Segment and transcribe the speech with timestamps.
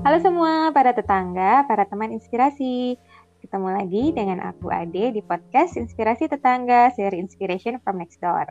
[0.00, 2.96] Halo semua para tetangga, para teman inspirasi.
[3.44, 8.48] Ketemu lagi dengan aku Ade di podcast Inspirasi Tetangga, seri Inspiration from Next Door.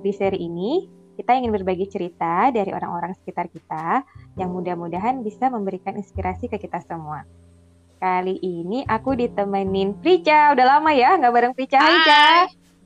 [0.00, 0.88] Di seri ini,
[1.20, 4.08] kita ingin berbagi cerita dari orang-orang sekitar kita
[4.40, 7.28] yang mudah-mudahan bisa memberikan inspirasi ke kita semua.
[8.00, 10.56] Kali ini aku ditemenin Prica.
[10.56, 11.76] Udah lama ya nggak bareng Prica.
[11.76, 12.26] Hai, Ca.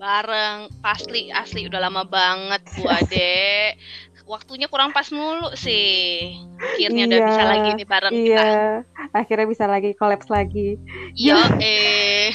[0.01, 3.79] Bareng Pasli asli udah lama banget Bu Ade.
[4.31, 6.39] Waktunya kurang pas mulu sih.
[6.55, 9.11] Akhirnya udah Iya, bisa lagi nih bareng Iya, kita.
[9.11, 10.79] akhirnya bisa lagi kolaps lagi.
[11.19, 12.31] Yo eh.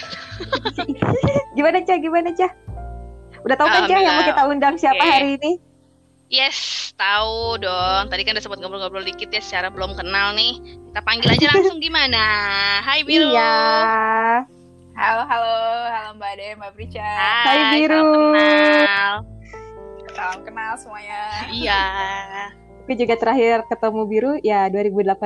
[1.55, 1.95] Gimana Ca?
[1.95, 2.52] Gimana Ca?
[3.48, 5.08] Udah tahu kan Ca yang mau kita undang siapa Oke.
[5.08, 5.52] hari ini?
[6.27, 8.12] Yes, tahu dong.
[8.12, 10.59] Tadi kan udah sempat ngobrol-ngobrol dikit ya secara belum kenal nih.
[10.91, 12.23] Kita panggil aja langsung gimana?
[12.84, 13.31] Hai Biru.
[13.31, 13.55] Iya.
[14.95, 15.55] Halo, halo,
[15.88, 17.03] halo Mbak Ade, Mbak Prica.
[17.08, 18.03] Hai, Hai, Biru.
[18.03, 18.44] salam
[18.84, 19.14] kenal.
[20.15, 21.21] Salam kenal semuanya.
[21.51, 21.83] Iya.
[22.87, 25.19] Aku juga terakhir ketemu Biru ya 2018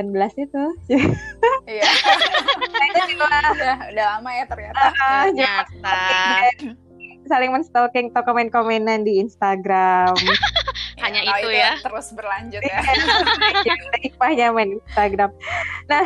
[0.50, 0.64] itu.
[1.70, 1.86] Iya.
[3.54, 4.82] udah, udah lama ya ternyata.
[4.98, 6.02] Ah, Ternyata
[7.30, 10.18] saling menstalking atau komen-komenan di Instagram.
[11.04, 11.72] hanya Kalau itu ya.
[11.80, 12.80] Terus berlanjut ya.
[14.04, 15.32] Hikmahnya main Instagram.
[15.88, 16.06] Nah,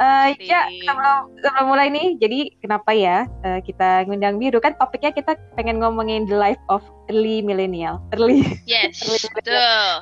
[0.00, 5.12] eh ya sebelum sebelum mulai nih, jadi kenapa ya eh, kita ngundang Biru kan topiknya
[5.12, 8.96] kita pengen ngomongin the life of early millennial, early Yes,
[9.36, 10.00] betul.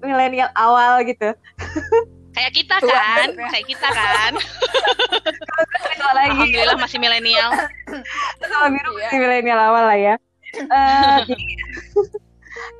[0.00, 1.28] millennial awal gitu.
[2.36, 3.48] Kayak kita Tua kan, maksudnya.
[3.48, 4.32] kayak kita kan.
[6.16, 7.48] Lagi Alhamdulillah masih milenial.
[8.44, 9.08] kalau Biru Iya.
[9.08, 10.14] masih milenial awal lah ya.
[10.54, 11.44] Eh, jadi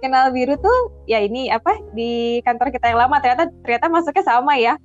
[0.00, 4.56] kenal Biru tuh ya ini apa di kantor kita yang lama ternyata ternyata masuknya sama
[4.56, 4.77] ya.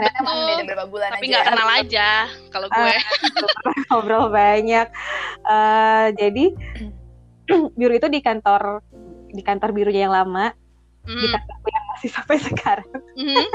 [0.00, 2.08] Ternyata emang beda berapa bulan Tapi nggak kenal aja
[2.48, 2.94] kalau gue.
[3.92, 4.86] ngobrol banyak.
[5.44, 6.44] Eh, jadi
[7.78, 8.80] biru itu di kantor
[9.28, 10.50] di kantor birunya yang lama,
[11.04, 11.32] di Hmm.
[11.32, 12.88] kantorku yang masih sampai sekarang.
[13.14, 13.44] Mhm.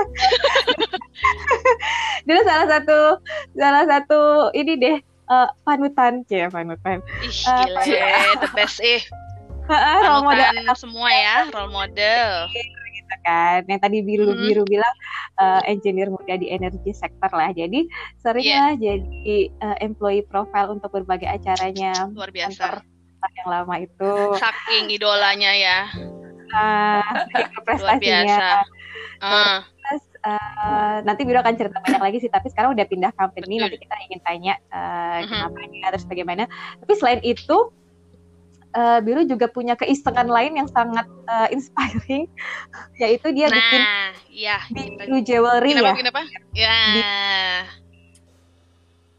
[2.25, 2.99] Dulu salah satu
[3.53, 4.22] salah satu
[4.53, 7.01] ini deh eh, panutan, cie panutan.
[7.22, 9.01] Ih, Eh, gile, the best eh.
[9.66, 12.29] Heeh, role model Panutan semua ya, role model.
[13.05, 13.61] Gitu kan.
[13.63, 14.95] Yang tadi biru biru bilang
[15.38, 17.51] eh, engineer muda di energi sektor lah.
[17.51, 17.85] Jadi
[18.17, 19.05] seringlah jadi
[19.47, 22.81] eh, employee profile untuk berbagai acaranya Luar biasa.
[23.35, 24.11] yang lama itu.
[24.35, 25.79] Saking idolanya ya,
[26.47, 27.01] Nah,
[27.33, 28.21] luar prestasinya.
[28.21, 28.49] biasa.
[29.75, 33.61] Terus eh, nanti Biru akan cerita banyak lagi sih, tapi sekarang udah pindah company, Betul.
[33.61, 35.27] nanti kita ingin tanya eh, Mhm.
[35.27, 36.43] kenapa ya, terus bagaimana.
[36.81, 37.57] Tapi selain itu,
[38.75, 42.28] eh, Biru juga punya keisengan lain yang sangat eh, inspiring,
[43.02, 44.58] yaitu dia bikin nah, iya.
[44.69, 45.96] biru jewelry Kenapa, ya.
[45.96, 46.22] kenapa?
[46.52, 46.78] Ya.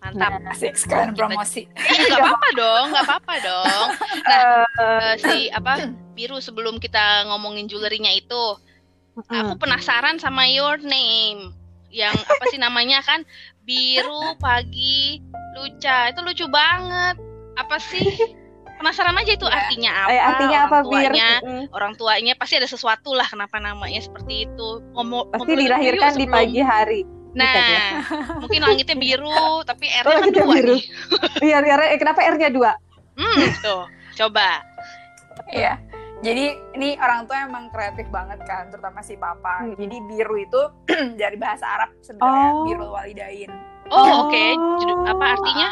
[0.06, 0.32] Mantap.
[0.38, 0.76] Nah, Asik
[1.16, 1.66] promosi.
[1.90, 3.88] Iya, nggak apa-apa dong, nggak apa-apa dong.
[4.26, 8.44] Eh, si apa biru sebelum kita ngomongin jewelry-nya itu,
[9.18, 11.50] aku mm, penasaran sama your name.
[11.90, 13.24] Yang apa sih namanya kan
[13.64, 15.24] biru pagi
[15.56, 17.16] luca itu lucu banget.
[17.56, 18.04] Apa sih?
[18.76, 19.56] Penasaran aja itu Ya.
[19.56, 20.08] artinya apa?
[20.08, 20.84] eh, artinya orang apa bir?
[20.86, 24.68] tuanya, Mm, orang tuanya pasti ada sesuatu lah kenapa namanya seperti itu.
[24.92, 27.00] Ngomong Pasti dilahirkan di pagi hari.
[27.32, 27.84] Nah, ya?
[28.42, 30.72] mungkin langitnya biru tapi R-nya Oh, kan dua biru.
[30.72, 30.82] nih.
[31.46, 32.72] Iya, biar eh, kenapa R-nya dua?
[33.14, 33.84] Hmm, tuh.
[34.14, 34.64] Coba.
[35.48, 35.76] Iya.
[36.18, 39.60] Jadi ini orang tua emang kreatif banget kan, terutama si papa.
[39.62, 39.76] Hmm.
[39.76, 40.60] Jadi biru itu
[41.20, 42.64] dari bahasa Arab sebenarnya Oh.
[42.64, 43.52] biru walidain.
[43.86, 44.12] Oh, Oh.
[44.26, 44.44] oke.
[44.80, 45.68] Jadi, Apa artinya?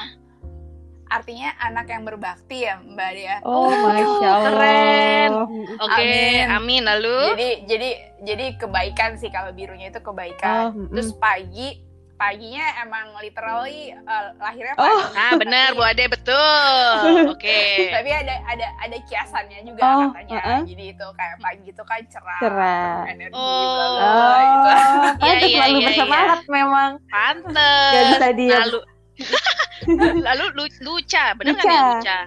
[1.07, 3.37] Artinya anak yang berbakti ya Mbak Dea.
[3.43, 4.45] Oh, Oh, masya Allah.
[4.47, 5.31] keren.
[5.79, 6.43] Oke, Amin.
[6.51, 6.83] amin.
[6.85, 7.19] Lalu?
[7.31, 7.91] Jadi jadi
[8.25, 10.73] jadi kebaikan sih kalau birunya itu Oh, kebaikan.
[10.73, 11.69] mm, Terus pagi
[12.15, 14.87] paginya emang literally eh, lahirnya Oh.
[15.03, 15.15] pagi.
[15.15, 16.97] Ah, benar Bu Ade, betul.
[17.33, 17.91] Oke.
[17.91, 20.39] Tapi ada ada ada kiasannya juga Oh, katanya.
[20.41, 20.61] uh-uh.
[20.65, 22.97] Jadi itu kayak pagi itu kan cerah, Cerah.
[23.05, 23.67] energi Oh.
[23.69, 24.71] bla bla Oh, bla gitu.
[25.15, 26.91] pantes Iya, iya, selalu iya, bersemangat memang.
[27.07, 27.93] Pantes.
[27.93, 28.61] Gak bisa diam.
[28.63, 28.79] Lalu
[30.27, 31.71] Lalu lu- luca, benar kan Luca.
[31.71, 32.19] ya luca?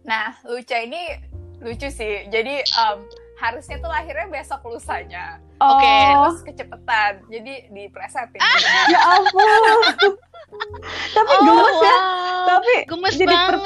[0.00, 1.02] Nah, Luca ini
[1.60, 2.26] lucu sih.
[2.26, 2.98] Jadi em,
[3.36, 5.38] harusnya tuh lahirnya besok lusanya.
[5.56, 5.96] Oke.
[6.10, 7.20] Oh, Terus kecepetan.
[7.26, 8.40] Jadi diplesetin.
[8.88, 9.44] ya ampun.
[11.10, 11.94] Tapi Oh, gemes ya.
[11.94, 12.46] wow.
[12.48, 13.62] Tapi Gemes jadi per- banget.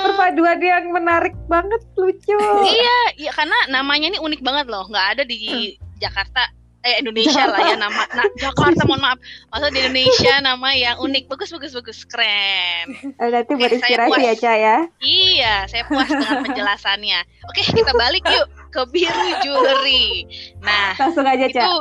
[0.00, 2.36] perpaduan yang menarik banget, lucu.
[2.62, 4.86] Iya, iya karena namanya ini unik banget loh.
[4.86, 6.46] nggak ada di Jakarta
[6.88, 9.18] eh Indonesia lah ya nama nah, Jakarta mohon maaf.
[9.52, 11.28] Maksudnya di Indonesia nama yang unik.
[11.28, 12.96] Bagus bagus bagus keren.
[12.96, 14.76] Eh, Nanti buat Oke, saya inspirasi ya, Ca ya.
[14.98, 17.20] Iya, saya puas dengan penjelasannya.
[17.52, 20.24] Oke, kita balik yuk ke biru jewelry.
[20.64, 21.60] Nah, Langsung aja, Ca.
[21.60, 21.72] itu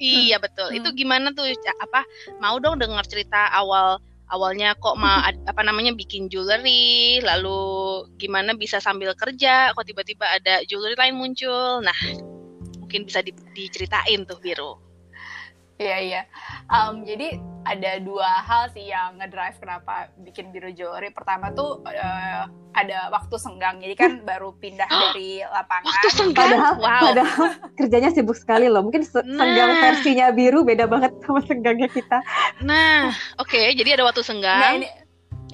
[0.00, 0.72] iya betul.
[0.72, 1.44] Itu gimana tuh
[1.78, 2.02] apa
[2.40, 4.00] mau dong dengar cerita awal
[4.32, 7.60] awalnya kok ma ad- apa namanya bikin jewelry, lalu
[8.16, 11.84] gimana bisa sambil kerja kok tiba-tiba ada jewelry lain muncul.
[11.84, 11.94] Nah,
[12.94, 14.78] mungkin bisa di- diceritain tuh biru.
[15.74, 16.22] Iya iya.
[16.70, 17.34] Um, jadi
[17.66, 21.10] ada dua hal sih yang ngedrive kenapa bikin biru jewelry.
[21.10, 23.82] Pertama tuh uh, ada waktu senggang.
[23.82, 25.90] Jadi kan baru pindah dari lapangan.
[25.90, 26.54] Waktu senggang.
[26.54, 27.02] Padahal, Wow.
[27.10, 27.48] padahal
[27.82, 28.86] kerjanya sibuk sekali loh.
[28.86, 29.42] Mungkin se- Nah.
[29.42, 32.22] senggang versinya biru beda banget sama senggangnya kita.
[32.62, 33.10] Nah,
[33.42, 34.72] oke, jadi ada waktu Nah, senggang.
[34.78, 34.86] ini,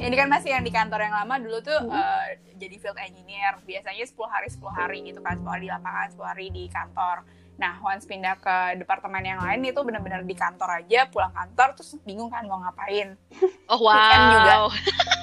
[0.00, 1.92] ini kan masih yang di kantor yang lama dulu tuh Hmm.
[1.92, 2.26] uh,
[2.56, 3.56] jadi field engineer.
[3.62, 7.16] Biasanya 10 hari 10 hari gitu kan, 10 hari di lapangan, 10 hari di kantor.
[7.54, 11.92] Nah, once pindah ke departemen yang lain itu benar-benar di kantor aja, pulang kantor terus
[12.02, 13.20] bingung kan mau ngapain.
[13.68, 14.52] Oh weekend juga.
[14.56, 14.66] wow.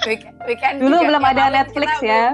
[0.06, 2.26] Week- weekend Dulu juga belum tiap ada Netflix kita ya.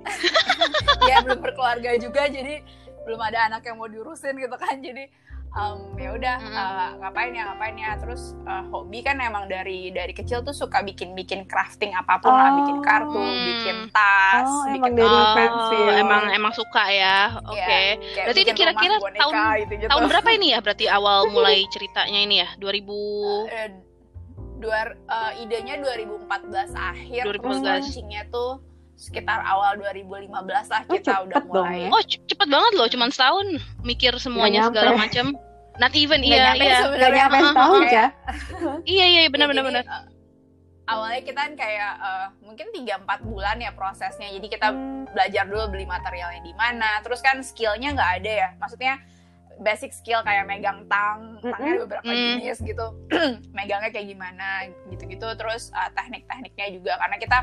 [1.12, 2.64] ya belum berkeluarga juga jadi
[3.04, 4.80] belum ada anak yang mau diurusin gitu kan.
[4.80, 5.04] Jadi
[5.52, 6.52] um, ya udah Mm.
[6.52, 10.80] uh, ngapain ya ngapain ya terus uh, hobi kan emang dari dari kecil tuh suka
[10.80, 12.56] bikin bikin crafting apa pun lah Oh.
[12.58, 13.44] bikin kartu Hmm.
[13.46, 15.92] bikin tas Oh, bikin emang dari fancy ya.
[15.98, 17.16] emang emang suka ya.
[17.42, 17.56] Oke.
[17.56, 17.94] Iya, kayak
[18.26, 19.88] Berarti ini kira-kira tahun- gitu-gitu.
[19.88, 20.58] Tahun berapa ini ya?
[20.64, 22.48] Berarti awal mulai ceritanya ini ya?
[22.56, 23.68] 2000 Eh,
[24.56, 26.28] dua uh, idenya 2014
[26.72, 27.40] akhir 2014.
[27.40, 28.60] terus launchingnya tuh
[29.00, 30.28] sekitar awal 2015
[30.68, 31.88] lah Oh, kita udah cepet dong mulai ya.
[31.88, 33.46] Oh, ce- cepet banget loh, cuman setahun
[33.80, 35.32] mikir semuanya segala macam.
[35.74, 36.78] Not even Nggak iya, nyampe iya.
[36.92, 38.06] Gak nyampe Heeh, setahun ya.
[38.92, 39.84] Iya, iya, benar Ya, benar benar.
[39.86, 40.04] uh,
[40.86, 45.06] awalnya kita kan kayak uh, mungkin 3-4 bulan ya prosesnya jadi kita Hmm.
[45.08, 48.98] belajar dulu beli materialnya di mana terus kan skillnya nggak ada ya maksudnya
[49.56, 52.42] basic skill kayak megang tang tangnya ada beberapa Mm.
[52.42, 52.86] jenis gitu
[53.56, 54.48] megangnya kayak gimana
[54.88, 57.38] gitu-gitu terus uh, teknik-tekniknya juga karena kita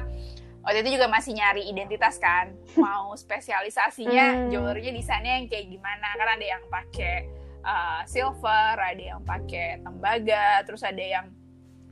[0.68, 4.48] waktu itu juga masih nyari identitas kan mau spesialisasinya Hmm.
[4.52, 7.16] jewelry-nya desainnya yang kayak gimana kan ada yang pakai
[7.64, 11.31] uh, silver ada yang pakai tembaga terus ada yang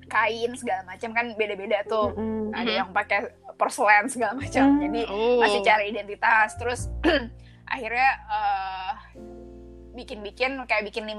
[0.06, 2.52] kain segala macam kan beda-beda tuh Mm-mm.
[2.52, 3.26] ada yang pakai
[3.56, 4.82] porselen segala macam Hmm.
[4.84, 5.40] jadi Oh.
[5.40, 6.92] masih cari identitas terus
[7.66, 8.92] akhirnya eh,
[9.96, 11.16] bikin-bikin kayak bikin 15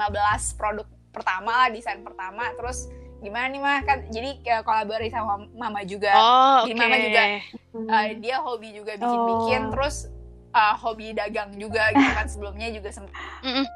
[0.54, 5.80] produk pertama lah desain pertama terus gimana nih mah kan jadi kayak kolaborasi sama mama
[5.82, 6.80] juga Oh, Jadi oke.
[6.80, 7.22] Mama juga
[7.70, 7.88] Hmm.
[7.88, 9.70] Eh, dia hobi juga bikin-bikin Oh.
[9.70, 9.96] terus
[10.50, 13.66] eh, hobi dagang juga gitu kan sebelumnya juga sempat Mm-mm.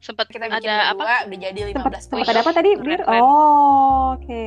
[0.00, 0.94] Sempat kita bikin ada apa?
[0.96, 3.00] berdua udah jadi 15 Sempat produk ada apa tadi, Bir?
[3.04, 4.44] Oh, oke.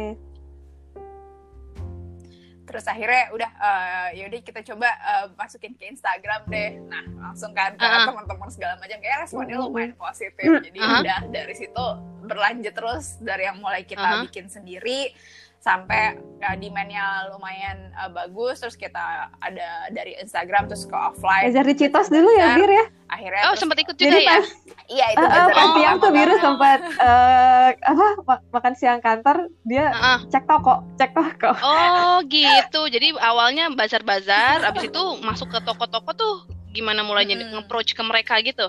[2.71, 7.51] Terus akhirnya udah eh, ya udah kita coba eh, masukin ke Instagram deh nah langsung
[7.51, 8.07] kan ke Ah.
[8.07, 9.63] teman-teman segala macam kayak responnya Mm.
[9.63, 10.99] lumayan positif jadi Ah.
[10.99, 11.85] udah dari situ
[12.23, 14.23] berlanjut terus dari yang mulai kita Ah.
[14.23, 15.11] bikin sendiri
[15.61, 21.65] sampai ya, demand-nya lumayan eh, bagus terus kita ada dari Instagram terus ke offline Belajar
[21.69, 22.85] di Citos dulu ya, Bir ya?
[23.13, 24.29] akhirnya Oh, sempat ikut juga Jadi ya?
[24.33, 24.45] pas
[24.89, 28.99] iya itu uh, uh, pas yang siang tuh Biru sempat eh, apa ma- makan siang
[28.99, 30.17] kantor dia Heeh.
[30.33, 31.51] cek toko, cek toko.
[31.61, 32.81] Oh, gitu.
[32.89, 36.35] Jadi awalnya bazar-bazar, abis itu masuk ke toko-toko tuh
[36.73, 37.61] gimana mulainya Mm-mm.
[37.61, 38.65] nge-approach ke mereka gitu?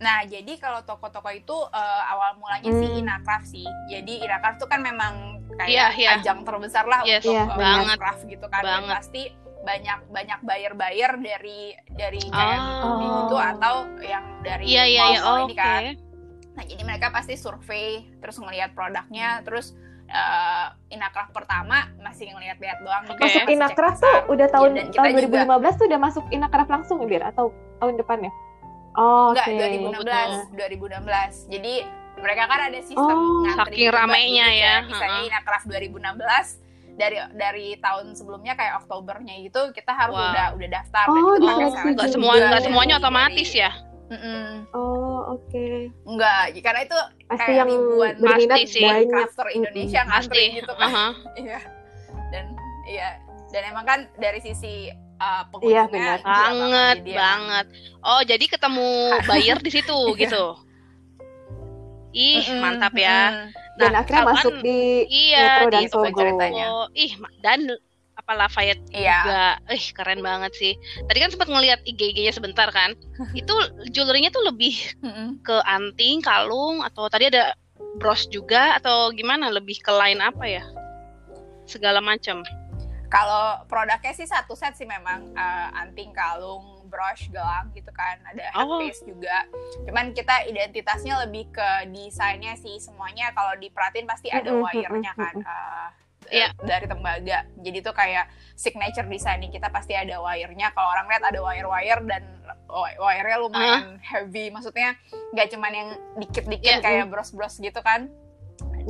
[0.00, 3.00] Nah, jadi kalau toko-toko itu eh, awal mulanya sih Hmm.
[3.00, 3.68] Inacraft sih.
[3.86, 6.10] Jadi Inacraft tuh kan memang Iya, kayak iya.
[6.16, 7.98] ajang terbesar lah Yes, untuk Iya, eh, banget.
[7.98, 8.62] craft gitu kan.
[8.62, 8.96] Dan Banget.
[8.96, 9.22] pasti
[9.60, 12.96] banyak banyak buyer-buyer dari dari kayak Oh.
[13.28, 15.20] itu atau yang dari Iya, iya, iya.
[15.20, 15.60] mall-mall Oh, ini Oke.
[15.60, 15.82] kan.
[16.50, 19.76] Nah, jadi mereka pasti survei terus ngelihat produknya terus
[20.06, 23.04] eh Inacraft pertama masih ngelihat-lihat doang.
[23.04, 24.00] Gitu, Masuk pasar.
[24.00, 27.46] tuh udah tahun dan kita tahun juga- 2015 tuh udah masuk Inacraft langsung Bir atau
[27.78, 28.32] tahun depannya?
[28.92, 29.56] Oh, Enggak, oke.
[29.56, 31.46] 2016, 2016.
[31.48, 31.74] Jadi
[32.16, 33.42] mereka kan ada sistem Oh.
[33.42, 35.28] ngantri Saking gitu, ramainya Jadi ya, kayak Misalnya heeh.
[35.30, 36.46] Inacraft 2016
[36.92, 40.26] dari dari tahun sebelumnya kayak Oktobernya gitu kita harus Wow.
[40.28, 42.12] udah udah daftar Oh, dan kita di pakai seleksi syarat Nggak juga.
[42.12, 43.70] semua nggak dari- semuanya dari- otomatis ya?
[44.10, 44.46] Mm-mm.
[44.74, 45.66] Oh, oke.
[46.04, 48.82] Enggak, karena itu Pasti Kayak yang ribuan pasti sih.
[48.82, 49.06] banyak.
[49.08, 50.10] crafter Indonesia Pasti.
[50.10, 50.82] ngantri gitu kan.
[50.84, 51.06] Aha.
[51.40, 51.58] Iya.
[52.28, 52.44] Dan
[52.84, 53.08] iya,
[53.48, 56.18] dan emang kan dari sisi uh, Iya, benar.
[56.20, 57.66] Banget, banget.
[58.00, 58.88] Oh, jadi ketemu
[59.28, 60.20] buyer di situ Iya.
[60.26, 60.44] gitu.
[62.10, 63.46] Ih, mantap ya.
[63.46, 63.78] mm-mm.
[63.78, 66.04] Dan Nah, akhirnya kalau masuk di Iya, Metro di dan Sogo.
[66.04, 66.18] Sogo.
[66.18, 66.64] ceritanya.
[66.66, 67.60] Oh, ih, dan
[68.18, 69.16] apa Lafayette Iya.
[69.22, 69.44] juga.
[69.70, 70.72] Ih, keren banget sih.
[71.06, 72.98] Tadi kan sempat ngelihat IG-nya sebentar kan.
[73.38, 73.54] Itu
[73.88, 74.74] jewelry-nya tuh lebih
[75.40, 77.54] ke anting, kalung atau tadi ada
[77.96, 79.46] bros juga atau gimana?
[79.48, 80.64] Lebih ke line apa ya?
[81.64, 82.42] Segala macam.
[83.10, 88.22] Kalau produknya sih satu set sih memang eh, anting, kalung, brush, gelang gitu kan.
[88.24, 88.78] Ada Oh.
[88.78, 89.46] handpiece juga.
[89.82, 93.30] Cuman kita identitasnya lebih ke desainnya sih semuanya.
[93.30, 95.34] Kalau diperhatiin pasti ada wire-nya kan.
[95.36, 95.88] eh,
[96.30, 96.54] Iya.
[96.56, 97.42] dari tembaga.
[97.56, 100.70] Jadi tuh kayak signature designing kita pasti ada wire-nya.
[100.70, 102.22] Kalau orang lihat ada wire-wire dan
[102.68, 104.46] wi- wire-nya lumayan heavy.
[104.48, 104.94] Maksudnya
[105.32, 106.78] nggak cuman yang dikit-dikit Iya.
[106.80, 108.06] kayak bros-bros gitu kan.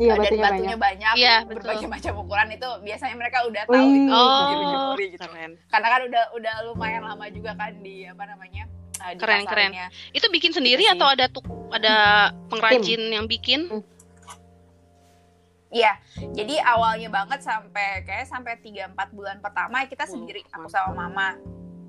[0.00, 0.78] Iya, dan batunya batunya banyak.
[0.78, 1.54] banyak, Iya, betul.
[1.60, 4.00] berbagai macam ukuran itu biasanya mereka udah tahu Wih.
[4.00, 5.50] itu Oh, jewelry gitu keren.
[5.66, 8.62] karena kan udah udah lumayan lama juga kan di apa namanya
[8.98, 9.70] uh, Keren, keren.
[9.70, 9.86] dipasarinnya.
[10.10, 10.96] Itu bikin sendiri Gitu sih.
[10.96, 11.96] atau ada tuk ada
[12.48, 13.68] pengrajin yang bikin?
[15.70, 15.94] Iya,
[16.32, 21.06] jadi awalnya banget sampai kayak sampai 3 4 bulan pertama kita Oh, sendiri aku sama
[21.06, 21.38] mama.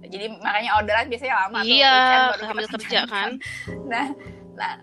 [0.04, 3.30] Jadi makanya orderan biasanya lama tuh, Iya, weekend baru sambil kerja kan.
[3.88, 4.06] Nah,
[4.54, 4.74] nah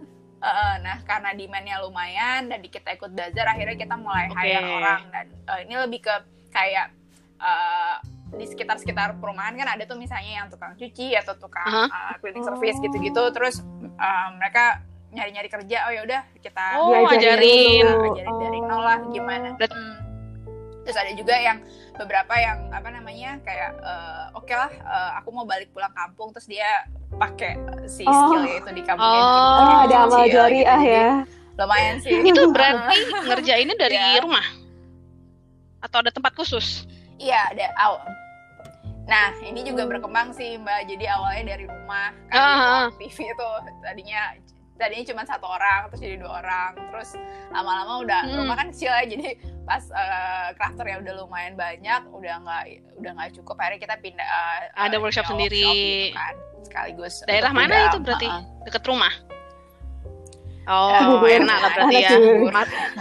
[0.41, 4.39] eh, nah karena demandnya lumayan dan kita ikut bazar akhirnya kita mulai Oke.
[4.39, 6.15] hire orang dan eh, ini lebih ke
[6.49, 6.95] kayak
[7.37, 7.97] eh,
[8.29, 11.87] di sekitar-sekitar perumahan kan ada tuh misalnya yang tukang cuci atau tukang Aha.
[11.89, 17.81] eh, cleaning service gitu-gitu terus eh, mereka nyari-nyari kerja oh ya udah kita Oh, ajarin.
[17.83, 18.13] dulu.
[18.13, 19.97] ajarin dari nol lah gimana Berat- Hmm.
[20.89, 21.61] Terus ada juga yang
[21.95, 26.49] beberapa yang apa namanya kayak eh, oke lah eh, aku mau balik pulang kampung terus
[26.49, 28.33] dia pakai si Oh.
[28.33, 29.61] skill itu di kampung Oh.
[29.61, 31.09] Oh, ada amal jariah ya.
[31.55, 32.97] lumayan sih Itu berarti
[33.29, 34.25] ngerjainnya dari Iya.
[34.25, 34.47] rumah?
[35.79, 36.89] Atau ada tempat khusus?
[37.19, 38.07] iya ada awal
[39.05, 42.81] nah ini juga berkembang sih mbak jadi awalnya dari rumah kan Ah, di ah.
[42.87, 43.49] ruang TV itu
[43.83, 44.23] tadinya
[44.79, 47.11] tadinya cuma satu orang terus jadi dua orang terus
[47.51, 48.37] lama-lama udah Hmm.
[48.39, 49.29] rumah kan kecil ya jadi
[49.63, 52.63] pas eh, crafter ya udah lumayan banyak udah nggak
[52.95, 55.61] udah nggak cukup akhirnya kita pindah eh, Ada workshop sendiri.
[55.61, 58.27] gitu kan sekaligus Daerah mana udah, itu berarti?
[58.27, 58.43] uh-uh.
[58.65, 59.15] Deket rumah?
[60.69, 61.33] Oh, Bubur.
[61.33, 62.11] enak lah berarti ya.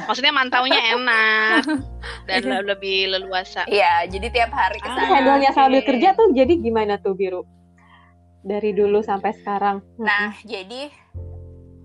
[0.01, 1.67] Maksudnya mantaunya enak
[2.27, 3.67] dan le- lebih leluasa.
[3.67, 7.43] Iya, jadi tiap hari ke Ah, Terus handle-nya sambil kerja tuh jadi gimana tuh Biru?
[8.39, 9.83] Dari dulu sampai sekarang.
[9.99, 10.87] Nah, jadi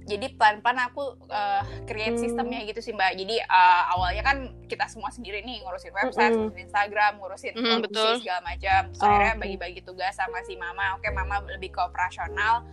[0.03, 2.23] jadi pelan-pelan aku uh, create Hmm.
[2.23, 3.13] sistemnya gitu sih Mbak.
[3.15, 6.51] Jadi uh, awalnya kan kita semua sendiri nih ngurusin website, Mm-mm.
[6.51, 8.13] ngurusin Instagram, ngurusin Mm, produksi betul.
[8.21, 8.81] segala macam.
[8.93, 10.97] Oh, akhirnya bagi-bagi tugas sama si Mama.
[10.97, 12.67] Oke, Mama lebih ke operasional,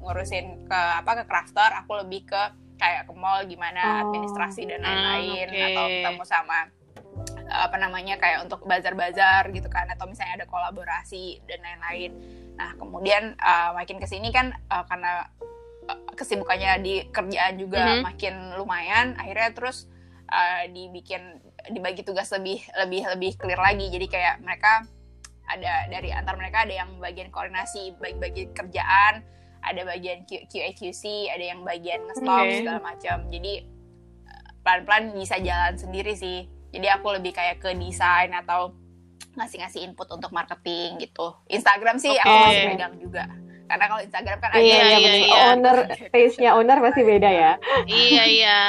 [0.00, 2.42] ngurusin ke apa ke crafter, aku lebih ke
[2.76, 4.02] kayak ke mall gimana Oh.
[4.08, 5.62] administrasi dan Ah, lain-lain oke.
[5.70, 6.58] atau ketemu sama
[7.52, 12.16] apa namanya kayak untuk bazar-bazar gitu kan atau misalnya ada kolaborasi dan lain-lain.
[12.56, 15.28] Nah kemudian uh, makin ke sini kan uh, karena
[16.12, 18.02] kesibukannya di kerjaan juga Mhm.
[18.02, 19.88] makin lumayan, akhirnya terus
[20.26, 23.88] uh, dibikin dibagi tugas lebih lebih lebih clear lagi.
[23.88, 24.86] Jadi kayak mereka
[25.44, 29.26] ada dari antar mereka ada yang bagian koordinasi bagi-bagi kerjaan,
[29.60, 32.56] ada bagian Q- QA QC, ada yang bagian nge-stock Oke.
[32.58, 33.16] segala macam.
[33.28, 33.52] Jadi
[34.24, 36.46] uh, pelan-pelan bisa jalan sendiri sih.
[36.72, 38.72] Jadi aku lebih kayak ke desain atau
[39.32, 41.36] ngasih-ngasih input untuk marketing gitu.
[41.46, 42.44] Instagram sih aku Oke.
[42.46, 43.24] masih pegang juga.
[43.72, 45.42] Karena kalau Instagram kan ada Iya, Iya, iya, iya, iya.
[45.48, 45.76] Owner,
[46.12, 47.52] taste-nya owner pasti beda ya.
[47.88, 48.60] iya iya.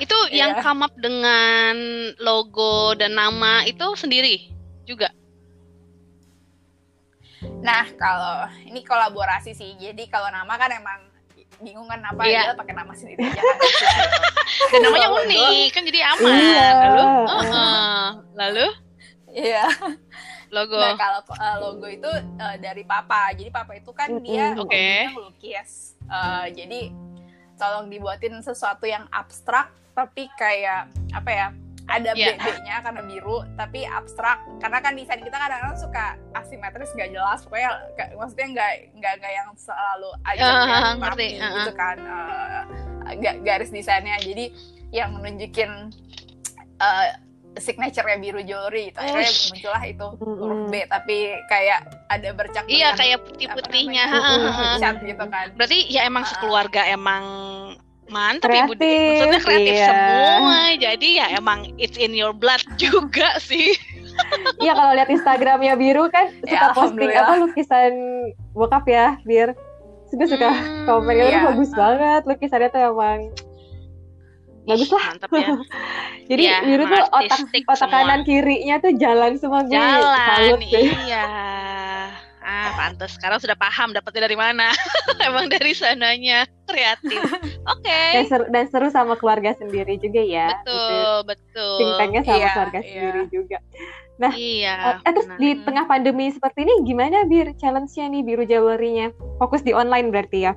[0.00, 0.64] Itu yang Iya.
[0.64, 1.76] come up dengan
[2.16, 4.48] logo dan nama itu sendiri
[4.88, 5.12] juga.
[7.60, 9.76] Nah, kalau ini kolaborasi sih.
[9.76, 11.04] Jadi kalau nama kan emang
[11.60, 12.52] bingung kan apa Iya.
[12.52, 13.56] ya pakai nama sendiri aja kan.
[14.72, 16.32] Dan namanya unik kan jadi aman.
[16.32, 16.68] Iya.
[16.72, 18.04] Lalu, uh-uh.
[18.40, 18.66] lalu
[19.36, 19.64] Iya.
[20.48, 20.74] Logo.
[20.74, 23.32] Nah, kalau uh, logo itu uh, dari papa.
[23.32, 25.94] Jadi papa itu kan dia hobinya melukis.
[26.06, 26.94] Uh, jadi
[27.54, 31.48] tolong dibuatin sesuatu yang abstrak tapi kayak apa ya?
[31.86, 32.34] Ada Iya.
[32.34, 37.70] BB-nya karena biru tapi abstrak karena kan desain kita kadang-kadang suka asimetris nggak jelas pokoknya
[37.94, 42.62] kayak- maksudnya nggak nggak nggak yang selalu aja yang ngerti, rapi ah, gitu kan uh,
[43.16, 44.50] ga- garis desainnya jadi
[44.90, 45.94] yang menunjukin
[46.76, 47.06] uh,
[47.56, 48.98] signature-nya biru jewelry gitu.
[48.98, 49.48] akhirnya Ush.
[49.50, 50.58] muncullah itu huruf.
[50.66, 54.44] B tapi kayak ada bercak Iya kayak Mm-mm.
[54.46, 54.68] ha-ha.
[54.76, 57.24] cat gitu kan Berarti ya emang sekeluarga emang
[58.06, 59.88] mantap ibu Kreatif, maksudnya kreatif iya.
[59.88, 63.74] semua jadi ya emang it's in your blood juga sih
[64.56, 67.92] Iya kalau lihat Instagramnya Biru kan suka Ya, posting apa lukisan
[68.52, 69.52] bokap ya, Bir.
[70.08, 71.44] Gue suka Hmm, komen itu iya.
[71.44, 73.28] bagus banget lukisannya tuh emang
[74.66, 75.04] bagus lah.
[75.08, 75.48] mantap ya
[76.28, 77.38] Jadi Iya, Biru tuh otak otak
[77.78, 77.88] semua.
[77.88, 80.84] kanan kirinya tuh jalan semua gue jalan salut deh.
[81.00, 81.26] iya
[82.40, 84.70] ah pantas sekarang sudah paham dapetnya dari mana
[85.24, 87.18] emang dari sananya kreatif
[87.72, 90.46] oke Dan seru, dan seru sama keluarga sendiri juga ya.
[90.56, 92.86] betul betul Think-tanknya sama Iya, keluarga iya.
[92.86, 93.58] sendiri juga.
[94.32, 95.38] iya Eh, terus benar.
[95.38, 99.10] di tengah pandemi seperti ini gimana Bir challenge-nya nih Biru Jewelry-nya?
[99.36, 100.52] Fokus di online berarti ya?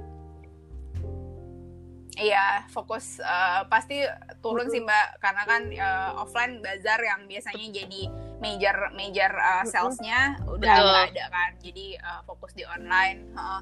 [2.20, 4.04] Iya, fokus eh, pasti
[4.40, 8.02] turun sih Mbak, karena kan eh, offline bazar yang biasanya jadi
[8.38, 13.32] major major eh, sales-nya udah nggak ada kan, jadi eh, fokus di online.
[13.32, 13.62] heeh.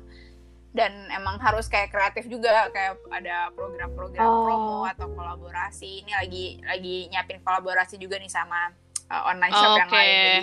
[0.68, 4.46] Dan emang harus kayak kreatif juga, kayak ada program-program Oh.
[4.46, 6.06] promo atau kolaborasi.
[6.06, 8.70] Ini lagi lagi nyiapin kolaborasi juga nih sama
[9.08, 9.98] eh, online shop yang Oke.
[9.98, 10.12] lain.
[10.14, 10.42] Jadi,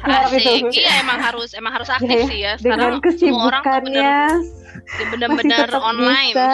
[0.00, 0.72] Asik.
[0.72, 2.52] Iya emang harus emang harus aktif Iya, sih ya.
[2.56, 4.18] Dengan Sekarang semua orang tuh kesibukannya
[5.68, 6.34] tetap online.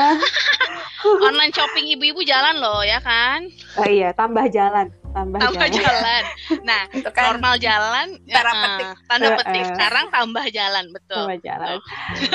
[1.07, 3.47] Online shopping ibu-ibu jalan loh ya kan?
[3.79, 4.91] Oh iya, tambah jalan.
[5.15, 5.81] tambah, tambah jalan.
[5.81, 6.23] jalan.
[6.61, 8.87] Nah, itu kan normal jalan, Tanda ya, petik.
[9.07, 9.63] tanda Eh, petik.
[9.63, 9.69] eh.
[9.73, 11.17] Sekarang tambah jalan, betul.
[11.23, 11.77] tambah jalan.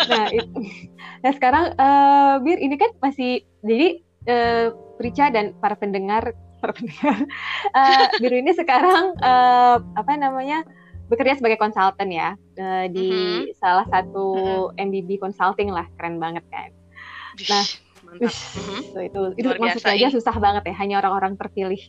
[0.08, 0.50] Nah, itu.
[1.22, 3.88] nah sekarang eh, Bir ini kan masih jadi
[4.26, 4.66] eh,
[4.98, 7.22] Prica dan para pendengar para pendengar
[7.76, 10.64] eh, Bir ini sekarang eh, apa namanya
[11.12, 13.10] bekerja sebagai konsultan ya eh, di
[13.44, 13.54] Mhm.
[13.54, 14.26] salah satu
[14.74, 16.72] MBB consulting lah keren banget kan.
[17.44, 17.66] Nah,
[18.02, 18.34] mantap.
[18.82, 20.12] Itu itu, itu Luar masuk biasa, aja ih.
[20.12, 21.80] susah banget ya hanya orang-orang terpilih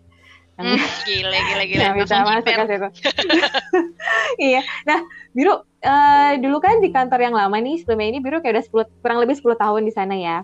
[0.52, 1.82] yang Hmm, gile, gile, gile.
[1.82, 2.60] yang bisa Langsung masuk jiper.
[2.60, 2.88] ke situ.
[4.52, 4.60] iya.
[4.84, 5.00] Nah,
[5.30, 9.00] Biru eh, dulu kan di kantor yang lama nih sebelumnya ini Biru kayak udah 10
[9.00, 10.38] kurang lebih 10 tahun di sana ya.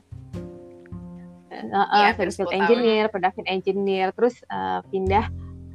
[1.49, 2.57] Uh, Iya, hampir field 10 tahun.
[2.61, 5.27] engineer, production engineer, terus eh, pindah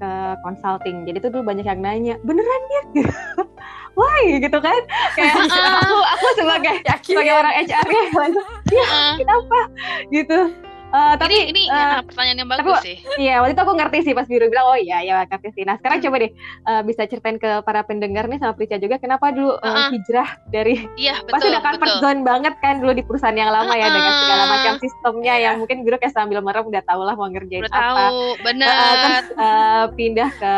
[0.03, 0.11] ke
[0.43, 1.07] consulting.
[1.07, 2.83] Jadi tuh dulu banyak yang nanya, beneran ya?
[3.97, 4.81] Why gitu kan?
[5.15, 5.47] Kayak
[5.85, 9.13] aku aku sebagai yakin sebagai orang HR-nya langsung Heeh.
[9.21, 9.59] kenapa
[10.11, 10.39] gitu.
[10.93, 12.97] Eh, tapi ini ini eh, ah, pertanyaan yang tapi bagus sih.
[13.17, 15.63] Iya, waktu itu aku ngerti sih pas Biru bilang, oh iya, ya ngerti sih.
[15.63, 16.05] Nah, sekarang Hmm.
[16.05, 16.31] coba deh
[16.63, 19.89] eh, bisa ceritain ke para pendengar nih sama Prica juga, kenapa dulu eh, Uh-uh.
[19.89, 21.99] hijrah dari, Iya, pasti betul, udah comfort betul.
[21.99, 25.43] zone banget kan dulu di perusahaan yang lama ya, dengan segala macam sistemnya Iya.
[25.43, 27.81] yang mungkin Biru kayak sambil merem udah tau lah mau ngerjain Udah apa.
[27.81, 28.69] tahu, Eh, eh, bener.
[29.01, 30.53] terus eh, pindah ke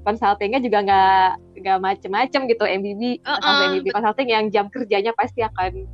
[0.00, 1.26] consultingnya juga nggak
[1.58, 5.84] nggak macem-macem gitu MBB Uh-uh, atau MBB consulting yang jam kerjanya pasti akan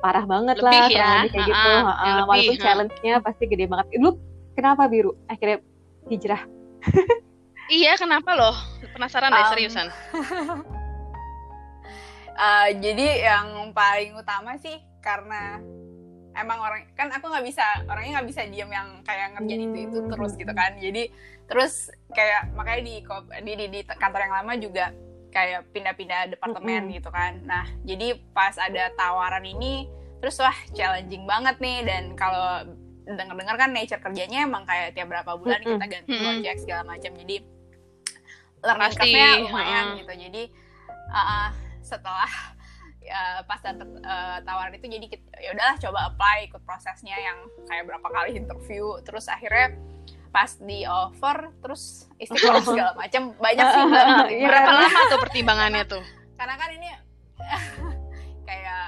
[0.00, 2.04] parah banget Lebih lah ya, kayak gitu uh-uh, uh-uh.
[2.04, 2.62] yang lebih, walaupun uh.
[2.64, 4.10] challenge-nya pasti gede banget lu
[4.56, 5.58] kenapa biru akhirnya
[6.08, 6.42] hijrah
[7.70, 8.56] Iya, kenapa loh?
[8.98, 9.86] Penasaran deh, Um, seriusan.
[12.40, 14.72] Eh, jadi yang paling utama sih
[15.04, 15.60] karena
[16.32, 19.98] emang orang kan aku nggak bisa orangnya nggak bisa diem yang kayak ngerjain itu itu
[20.00, 20.08] Hmm.
[20.08, 21.12] terus gitu kan jadi
[21.44, 22.94] terus kayak makanya di
[23.44, 24.88] di di, di kantor yang lama juga
[25.30, 26.96] kayak pindah-pindah departemen Mm-mm.
[26.98, 27.40] gitu kan.
[27.46, 29.86] Nah jadi pas ada tawaran ini
[30.20, 31.86] terus wah challenging banget nih.
[31.86, 32.66] Dan kalau
[33.06, 35.78] dengar-dengar kan nature kerjanya emang kayak tiap berapa bulan Mm-mm.
[35.80, 37.12] kita ganti project segala macam.
[37.14, 37.36] Jadi
[38.60, 39.98] learning curve-nya lumayan uh-uh.
[40.04, 40.12] gitu.
[40.28, 40.42] Jadi
[41.10, 41.48] uh,
[41.80, 42.30] setelah
[43.00, 45.06] ya, pas dapet uh, tawaran itu jadi
[45.40, 49.00] ya udahlah coba apply ikut prosesnya yang kayak berapa kali interview.
[49.02, 49.74] Terus akhirnya
[50.30, 51.82] pas di offer terus
[52.16, 53.82] istiqomah segala macam banyak sih
[54.32, 54.46] Iya.
[54.46, 56.02] Berapa lama tuh pertimbangannya tuh?
[56.34, 56.88] karena kan ini
[58.48, 58.82] kayak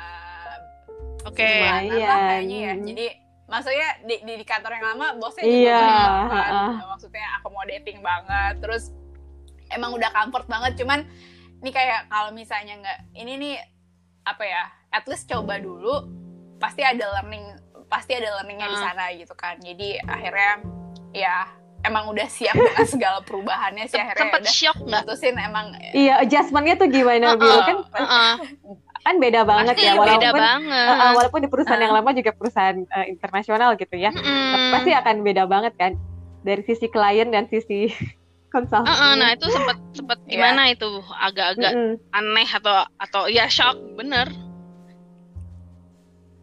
[1.23, 1.45] Oke.
[1.45, 1.83] Lumayan.
[1.87, 3.07] bulan lah kayaknya ya jadi
[3.45, 6.47] maksudnya di, di, di kantor yang lama bosnya juga Iya, baik banget.
[6.49, 6.85] ha-ha.
[6.89, 8.85] maksudnya accommodating banget terus
[9.69, 11.05] emang udah comfort banget cuman
[11.59, 13.57] ini kayak kalau misalnya nggak ini nih
[14.23, 16.09] apa ya at least coba dulu
[16.57, 17.45] pasti ada learning
[17.87, 18.85] pasti ada learningnya di Ah.
[18.85, 20.53] sana gitu kan jadi akhirnya
[21.13, 21.47] ya
[21.83, 25.03] emang udah siap dengan segala perubahannya sih akhirnya Sempet udah shock nggak?
[25.03, 28.33] mutusin emang iya adjustmentnya tuh gimana biru Uh-uh, kan uh-uh.
[29.03, 30.87] kan beda banget Pasti ya beda walaupun banget.
[30.87, 31.85] uh, uh, walaupun di perusahaan Uh.
[31.85, 34.71] yang lama juga perusahaan uh, internasional gitu ya Mm-mm.
[34.73, 35.99] pasti akan beda banget kan
[36.41, 37.91] dari sisi klien dan sisi
[38.55, 40.31] konsultan Uh-uh, nah itu sempet sempet Iya.
[40.33, 41.99] gimana itu agak-agak Mm-mm.
[42.11, 44.31] aneh atau atau ya shock bener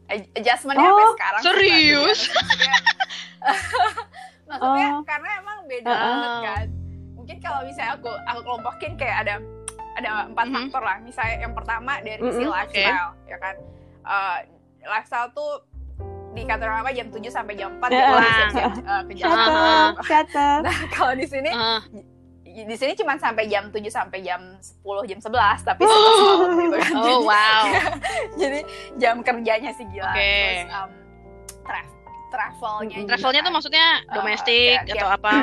[0.06, 2.20] Ad- adjustmentnya Oh, sampai sekarang serius?
[2.20, 2.34] to be honest.
[2.34, 2.78] maksudnya
[4.50, 5.06] maksudnya Oh.
[5.82, 6.04] Beda Uh-uh.
[6.06, 6.66] banget kan.
[7.14, 9.36] Mungkin kalau misalnya aku aku kelompokin kayak ada
[9.94, 10.56] ada empat Mhm.
[10.56, 10.98] faktor lah.
[11.00, 13.56] Misalnya yang pertama dari sisi Mhm, lifestyle ya kan.
[14.02, 14.38] Eh,
[14.82, 15.52] lifestyle tuh
[16.30, 18.00] di kantor apa jam 7 sampai jam 4 Ya.
[18.00, 21.82] ya, udah siap-siap, eh, ke catat Nah, kalau di sini Uh,
[22.46, 26.78] di sini cuma sampai jam 7 sampai jam 10 jam 11 tapi setelah semalam gitu
[26.78, 26.92] kan.
[26.92, 27.64] oh Jadi- wow.
[28.42, 28.60] jadi
[28.96, 30.06] jam kerjanya sih gila.
[30.08, 30.30] Oke.
[30.30, 30.92] terus um,
[31.62, 31.90] tra-
[32.30, 33.02] travelnya Mm-mm.
[33.02, 33.56] juga travelnya tuh kan.
[33.56, 35.34] maksudnya Eh, domestik kayak atau apa?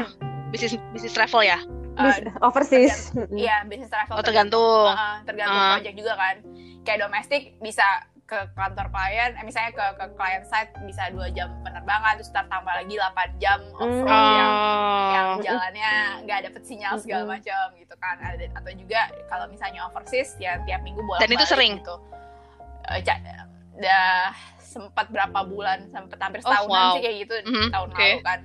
[0.46, 1.58] Bisnis bisnis travel ya?
[1.96, 2.96] Bis- overseas.
[3.32, 4.88] Iya bisnis travel oh tergantung.
[4.88, 5.74] uh, tergantung Ah.
[5.74, 6.34] project juga kan.
[6.82, 7.86] Kayak domestik bisa
[8.22, 12.42] ke kantor klien eh, misalnya ke ke klien site bisa dua jam penerbangan terus ntar
[12.46, 13.06] tambah lagi 8
[13.38, 14.34] jam off road Hmm.
[14.34, 14.52] yang
[15.08, 15.90] yang oh jalannya
[16.26, 18.18] nggak dapet sinyal segala macam gitu kan.
[18.52, 21.78] Atau juga kalau misalnya overseas ya tiap minggu bolak Dan itu sering?
[21.78, 21.96] gitu.
[22.88, 22.98] Eh,
[23.76, 26.94] udah sempat berapa bulan sempat hampir Oh, setahunan wow.
[26.94, 27.98] sih kayak gitu Mhm, tahun oke.
[27.98, 28.40] lalu kan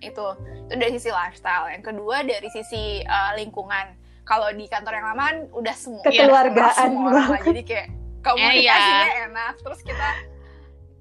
[0.00, 0.26] itu
[0.66, 5.22] itu dari sisi lifestyle yang kedua dari sisi eh, lingkungan kalau di kantor yang lama
[5.22, 7.86] kan udah semua Kekeluargaan semua orang jadi kayak
[8.20, 9.24] komunikasinya iya.
[9.26, 10.08] enak terus kita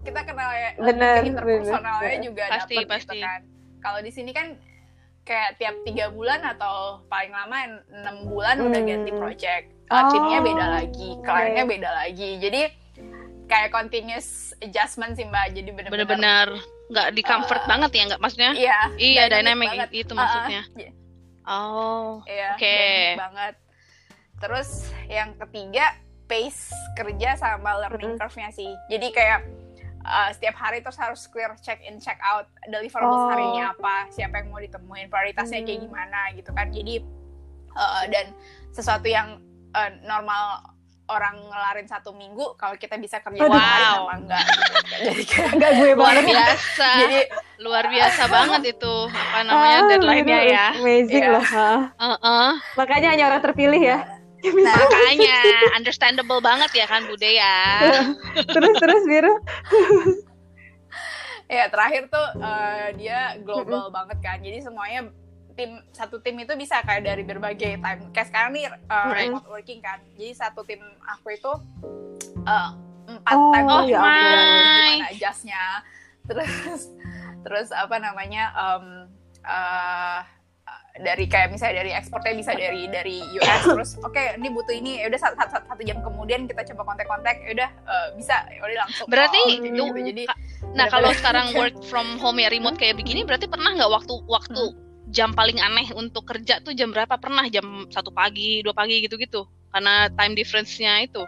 [0.04, 2.22] kita kenal ya Bener, interpersonalnya bener.
[2.22, 3.08] juga Pasti, dapet pasti.
[3.10, 3.40] gitu kan
[3.80, 4.48] kalau di sini kan
[5.24, 7.56] kayak tiap tiga bulan atau paling lama
[7.90, 8.90] enam bulan udah Hmm.
[8.90, 12.62] ganti project Oh, timnya beda lagi kliennya beda lagi jadi
[13.54, 16.48] kayak continuous adjustment sih mbak jadi bener-bener bener-bener
[16.90, 19.90] nggak di comfort Eh, banget ya nggak maksudnya iya iya dynamic dynamic banget.
[19.96, 20.20] itu Uh-uh.
[20.20, 20.92] maksudnya Iya.
[21.46, 22.74] oh Iya, Oke.
[22.74, 23.54] dynamic banget.
[24.36, 24.70] Terus
[25.08, 25.86] yang ketiga
[26.26, 28.20] pace kerja sama learning Mm-mm.
[28.20, 28.68] curve-nya sih.
[28.88, 29.40] Jadi kayak
[30.02, 33.30] uh, setiap hari terus harus clear check in check out deliverables Oh.
[33.30, 35.86] harinya apa siapa yang mau ditemuin prioritasnya kayak Hmm.
[35.86, 37.04] gimana gitu kan jadi
[37.72, 38.32] uh, dan
[38.70, 39.40] sesuatu yang
[39.72, 40.73] uh, normal
[41.06, 43.52] orang ngelarin satu minggu kalau kita bisa kerja Aduh.
[43.52, 43.92] hari Wow.
[44.00, 44.46] kenapa enggak
[45.06, 46.26] jadi kayak Enggak gue luar banget.
[46.30, 47.20] biasa jadi
[47.60, 51.34] luar biasa banget itu apa namanya Ah, deadline-nya ya Amazing Iya.
[51.34, 51.46] loh.
[51.52, 51.80] ah.
[51.94, 52.50] Heeh.
[52.76, 54.00] Makanya hanya orang terpilih ya.
[54.44, 55.36] nah makanya
[55.74, 57.56] understandable banget ya kan Bude ya
[58.54, 59.32] terus terus biru.
[61.48, 65.08] ya terakhir tuh uh, dia global banget kan jadi semuanya
[65.54, 68.02] tim satu tim itu bisa kayak dari berbagai time.
[68.10, 69.30] Kayak sekarang nih uh, Right.
[69.30, 70.02] remote working kan.
[70.14, 71.52] Jadi satu tim aku itu
[72.44, 72.70] uh,
[73.04, 75.64] empat Oh, time oh dan gimana adjustnya?
[76.30, 76.88] Terus
[77.44, 79.12] terus apa namanya um,
[79.44, 80.24] uh,
[80.96, 85.04] dari kayak misalnya dari ekspornya bisa dari dari US terus oke ini butuh ini.
[85.04, 87.44] Ya udah satu, satu, satu jam kemudian kita coba kontak-kontak.
[87.44, 88.48] Ya udah uh, bisa.
[88.48, 89.08] Ya udah langsung.
[89.12, 90.00] Berarti call, kayak itu- gitu.
[90.08, 90.24] jadi
[90.74, 94.64] nah kalau sekarang work from home ya remote kayak begini berarti pernah nggak waktu waktu
[95.10, 97.20] jam paling aneh untuk kerja tuh jam berapa?
[97.20, 101.24] Pernah jam satu pagi dua pagi gitu gitu karena time difference-nya itu.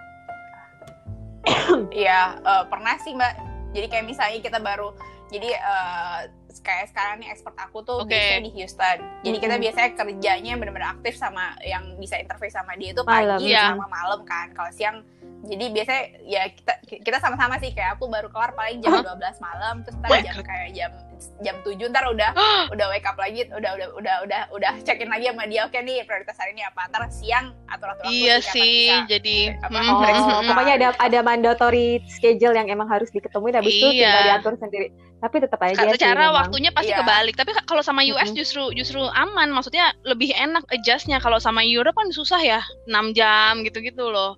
[1.94, 3.34] Iya, eh, pernah sih Mbak.
[3.76, 4.96] Jadi kayak misalnya kita baru,
[5.30, 6.20] jadi eh,
[6.66, 8.10] kayak sekarang nih expert aku tuh Oke.
[8.10, 8.98] biasanya di Houston.
[9.22, 13.38] Jadi kita biasanya kerjanya benar-benar aktif sama yang bisa interface sama dia itu Malam.
[13.38, 13.72] pagi Iya.
[13.72, 14.48] sama malam kan.
[14.52, 14.98] Kalau siang,
[15.44, 19.86] jadi biasanya ya kita kita sama-sama sih kayak aku baru kelar paling jam 12 malam,
[19.86, 20.92] terus ntar jam kayak jam
[21.40, 22.32] jam 7 ntar udah
[22.74, 25.64] udah wake up lagi, udah udah udah udah udah check in lagi sama dia.
[25.64, 26.90] Oke nih prioritas hari ini apa?
[26.90, 31.20] Ntar siang atur-atur waktu iya sih bisa jadi apa, hmm, Oh, hmm, pokoknya ada ada
[31.22, 34.02] mandatory schedule yang emang harus diketemuin habis itu Iya.
[34.02, 34.88] tinggal diatur sendiri.
[35.26, 36.38] Tapi tetap aja Ka- sih secara memang.
[36.38, 37.02] waktunya pasti Iya.
[37.02, 38.38] kebalik tapi ka- kalau sama US Mm-mm.
[38.38, 43.60] justru justru aman maksudnya lebih enak adjustnya kalau sama Europe kan susah ya 6 jam
[43.62, 44.38] gitu-gitu loh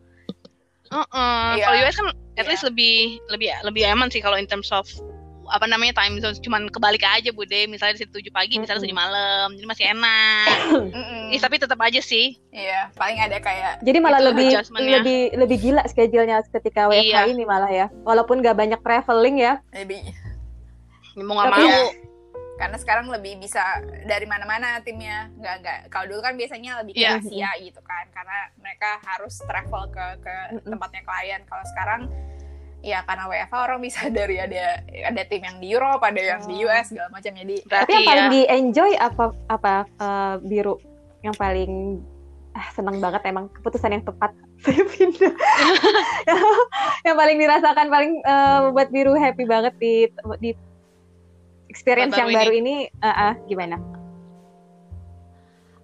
[0.87, 1.47] Heeh.
[1.53, 1.65] Iya.
[1.65, 2.47] kalau US kan at Iya.
[2.47, 2.95] least lebih
[3.27, 4.87] lebih lebih aman sih kalau in terms of
[5.47, 8.83] apa namanya time zone cuman kebalik aja bude misalnya di situ 7 pagi misalnya.
[8.83, 10.47] 7 malam jadi masih enak.
[11.31, 15.83] Ih, tapi tetap aja sih Iya, paling ada kayak Jadi malah lebih lebih lebih gila
[15.85, 17.21] schedule-nya ketika WFH Iya.
[17.27, 17.87] ini malah ya.
[18.01, 19.63] Walaupun gak banyak traveling ya.
[19.73, 20.03] lebih
[21.25, 21.65] mau nggak mau.
[21.65, 21.79] ya,
[22.57, 23.61] karena sekarang lebih bisa
[24.09, 25.29] dari mana-mana timnya.
[25.37, 25.79] Nggak nggak.
[25.93, 27.21] Kalau dulu kan biasanya lebih ke.
[27.21, 28.05] Asia gitu kan.
[28.09, 31.41] Karena mereka harus travel ke ke tempatnya klien.
[31.45, 32.01] Kalau sekarang
[32.81, 36.65] ya karena WFH orang bisa dari ada ada tim yang di Europe ada yang di
[36.65, 36.69] Oh.
[36.69, 37.31] US segala macam.
[37.33, 40.75] Jadi Tapi berarti yang paling ya di enjoy apa apa eh, biru?
[41.21, 41.71] Yang paling
[42.57, 44.33] ah, senang banget emang keputusan yang tepat.
[44.65, 45.33] Saya pindah.
[47.05, 50.09] Yang paling dirasakan paling eh, buat biru happy banget di
[50.41, 50.57] di
[51.77, 53.77] experience Buat yang baru baru ini eh, ah, gimana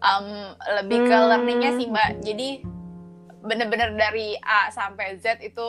[0.01, 0.27] um,
[0.81, 1.29] lebih ke Hmm.
[1.29, 2.49] learningnya sih mbak jadi
[3.43, 5.67] bener-bener dari A sampai Z itu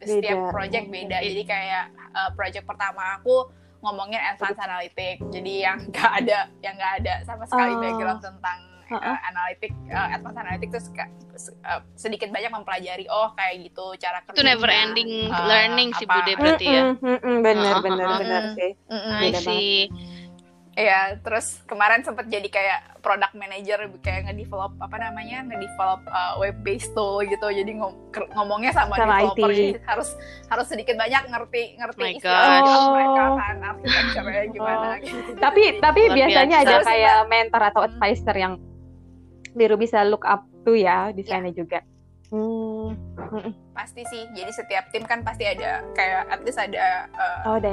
[0.00, 0.50] setiap Beda.
[0.50, 3.44] project beda jadi kayak uh, project pertama aku
[3.80, 7.80] ngomongin advanced analytic jadi yang nggak ada yang nggak ada sama sekali Oh.
[7.80, 8.58] background tentang
[8.90, 9.16] uh, Uh-uh.
[9.24, 10.86] analitik uh, advanced analytic terus
[11.62, 16.04] uh, sedikit banyak mempelajari oh kayak gitu cara kerja itu never ending uh, learning sih
[16.04, 16.82] bude berarti ya
[17.40, 18.18] bener uh-uh.
[18.18, 19.14] bener sih Mm-mm.
[19.16, 19.86] I Beda see
[20.70, 26.62] Iya, terus kemarin sempat jadi kayak product manager kayak ngedevelop apa namanya ngedevelop uh, web
[26.62, 27.42] based tool gitu.
[27.42, 27.98] Jadi ngom-
[28.32, 29.58] ngomongnya sama, Sama developer IT.
[29.66, 30.14] jadi harus
[30.46, 32.86] harus sedikit banyak ngerti ngerti My istilah gosh.
[32.88, 34.94] mereka kan arsitekturnya gimana Oh.
[35.02, 35.30] gitu.
[35.36, 36.70] tapi tapi Luar biasanya biasa.
[36.70, 37.88] ada kayak mentor atau Hmm.
[37.90, 38.54] advisor yang
[39.56, 41.82] biru bisa look up to ya di sana juga
[42.30, 43.10] hmm.
[43.80, 44.28] Pasti sih.
[44.36, 47.72] Jadi setiap tim kan pasti ada kayak at least ada uh, Oh, gitu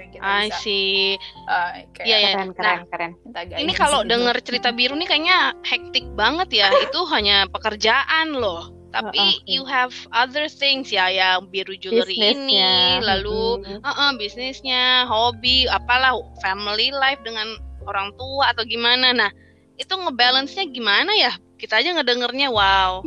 [0.00, 2.30] yang kita I bisa see uh, kayak Iya, iya.
[2.32, 6.68] keren Nah, keren keren minta Ini kalau denger cerita biru nih kayaknya hektik banget ya.
[6.88, 8.72] Itu hanya pekerjaan loh.
[8.90, 9.46] Tapi Heeh.
[9.46, 13.86] you have other things ya, yang biru jewelry ini, lalu Mm-mm.
[13.86, 17.54] heeh, bisnisnya, hobi, apalah, family life dengan
[17.86, 19.14] orang tua atau gimana.
[19.14, 19.30] Nah,
[19.80, 21.32] itu ngebalance-nya gimana ya?
[21.56, 23.00] Kita aja ngedengernya, wow.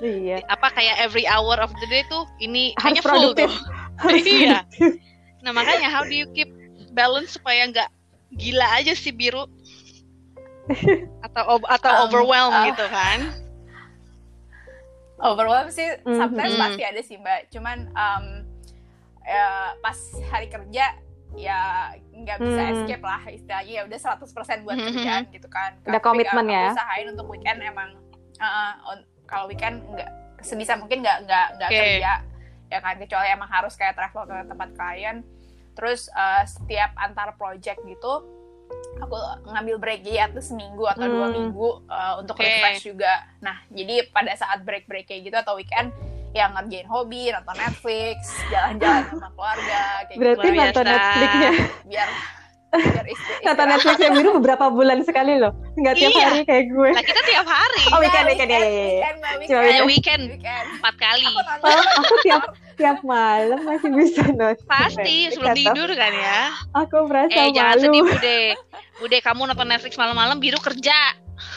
[0.00, 3.54] iya Apa kayak every hour of the day tuh ini harus kayaknya full produktif tuh.
[4.02, 4.58] Harus Iya.
[4.66, 4.92] produktif.
[5.44, 6.50] Nah, makanya how do you keep
[6.90, 7.88] balance supaya nggak
[8.34, 9.44] gila aja sih biru?
[11.22, 13.20] Atau atau Um, overwhelm uh, gitu kan?
[15.14, 16.18] overwhelm sih Mhm.
[16.18, 16.60] sometimes Mhm.
[16.60, 18.24] pasti ada sih mbak cuman um,
[19.22, 19.96] ya, pas
[20.28, 20.90] hari kerja
[21.34, 22.72] ya nggak bisa Mhm.
[22.72, 24.24] escape lah istilahnya ya udah 100%
[24.62, 24.86] buat Mhm.
[24.88, 26.70] kerjaan gitu kan Udah komitmen ya.
[26.70, 27.90] usahain untuk weekend emang
[28.36, 31.78] uh, on- kalau weekend nggak sebisa mungkin nggak nggak nggak Oke.
[31.80, 32.12] kerja
[32.66, 35.16] ya kan kecuali emang harus kayak travel ke tempat klien
[35.72, 38.12] terus uh, setiap antar project gitu
[38.96, 41.34] aku ngambil break ya tuh seminggu atau dua Hmm.
[41.34, 42.46] minggu uh, untuk Oke.
[42.46, 45.90] refresh juga nah jadi pada saat break break kayak gitu atau weekend
[46.34, 48.16] yang ngerjain hobi nonton Netflix
[48.48, 50.90] jalan-jalan sama keluarga kayak Berarti Luar nonton biasa.
[50.90, 52.08] Netflixnya, gitu biar
[52.74, 55.52] biar istri nonton Netflixnya biru beberapa bulan sekali loh.
[55.74, 56.24] Nggak tiap Iya.
[56.26, 56.90] hari kayak gue.
[56.90, 57.82] Lah kita tiap hari.
[57.86, 58.74] Oh, weekend, weekend, ya, ya, ya.
[58.74, 60.66] weekend, Cuma weekend, Kayak weekend weekend.
[60.74, 61.24] empat kali.
[61.24, 62.42] Aku nonton Oh, aku tiap
[62.74, 64.66] tiap malam masih bisa nonton.
[64.66, 66.40] Pasti sebelum Kata- tidur kan ya.
[66.74, 67.82] Aku merasa Eh jangan malu.
[67.84, 68.40] sedih Bude.
[68.96, 70.98] Bude kamu nonton Netflix malam-malam biru kerja.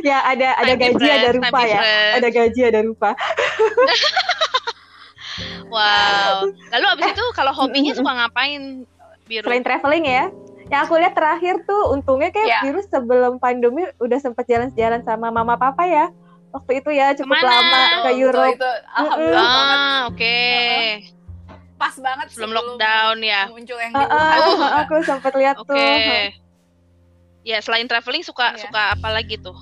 [0.00, 1.68] Ya ada ada Time gaji ada rupa time ya.
[1.74, 2.14] difference.
[2.14, 3.10] Ada gaji ada rupa.
[5.68, 6.48] Wow.
[6.72, 8.82] Lalu abis itu kalau hobinya suka ngapain
[9.22, 9.44] biru?
[9.44, 10.24] Selain traveling ya.
[10.66, 12.58] Yang aku lihat terakhir tuh untungnya kayak Ya.
[12.62, 16.08] virus sebelum pandemi udah sempet jalan-jalan sama mama papa ya.
[16.50, 17.48] Waktu itu ya cukup Ke mana?
[17.52, 18.40] lama ke itu
[18.96, 20.36] alhamdulillah banget Ah, oke.
[21.78, 23.40] pas banget Sebelum lockdown ya.
[23.46, 24.66] muncul yang ah, juga.
[24.82, 25.68] aku sempet lihat Oke.
[25.68, 25.78] tuh.
[27.42, 28.60] Ya selain traveling suka Iya.
[28.62, 29.56] suka apa lagi tuh?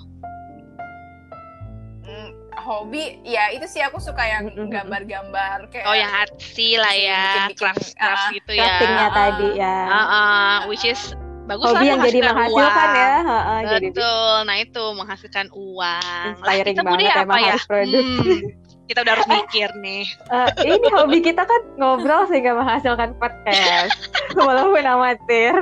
[2.02, 7.50] Hmm, hobi ya itu sih aku suka yang gambar-gambar kayak Oh yang artsy lah ya,
[7.52, 8.62] crafts crafts ah, gitu ya.
[8.64, 9.76] Craftingnya Ah, tadi ya.
[9.84, 10.98] Ah, ah, which is
[11.46, 12.96] bagus Hobi lah yang jadi menghasilkan menghasilkan uang.
[12.96, 13.14] ya.
[13.22, 16.02] Ha, ha, jadi Betul, nah itu menghasilkan uang.
[16.02, 17.46] Lah, Inspiring kita Bude banget, apa emang ya?
[17.52, 18.02] harus produk.
[18.02, 18.40] Hmm,
[18.86, 20.06] kita udah harus mikir nih.
[20.30, 23.94] Eh, ini hobi kita kan ngobrol sehingga menghasilkan podcast.
[24.38, 25.54] Walaupun amatir.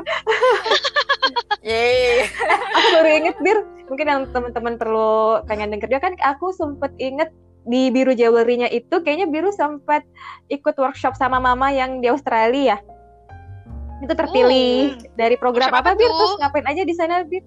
[1.65, 2.29] Yeay.
[2.77, 3.59] Aku baru inget Bir,
[3.89, 7.33] mungkin yang teman-teman perlu pengen denger juga kan aku sempet inget
[7.65, 10.05] di Biru Jewelry-nya itu kayaknya Biru sempat
[10.53, 12.79] ikut workshop sama mama yang di Australia ya.
[14.05, 16.11] Itu terpilih dari program Workshop apa, apa Bir?
[16.13, 16.19] tuh?
[16.21, 17.41] Terus ngapain aja di sana Bir?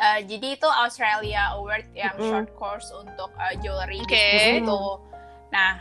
[0.00, 2.24] Eh, jadi itu Australia Award yang Mm-mm.
[2.24, 4.82] short course untuk eh, jewelry bisnis itu.
[5.50, 5.76] Nah,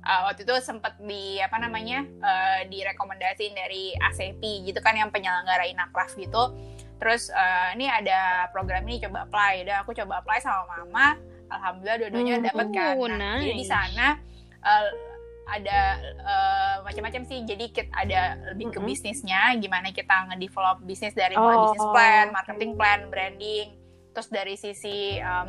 [0.00, 5.74] eh, waktu itu sempat di apa namanya eh, direkomendasiin dari ACP gitu kan yang penyelenggarain
[5.80, 6.54] akraf gitu.
[6.96, 9.66] Terus eh, ini ada program ini coba apply.
[9.66, 11.18] Udah aku coba apply sama mama.
[11.50, 12.46] Alhamdulillah dua-duanya Hmm.
[12.46, 12.94] dapat kan.
[12.94, 13.68] Oh, Nah, Jadi di nice.
[13.68, 14.08] sana
[14.62, 14.86] eh,
[15.44, 17.44] ada eh, macam-macam sih.
[17.44, 22.26] Jadi kita ada lebih ke bisnisnya, gimana kita ngedevelop bisnis dari mulai Oh, bisnis plan,
[22.28, 22.34] oke.
[22.34, 23.68] marketing plan, branding.
[24.14, 25.48] Terus dari sisi em,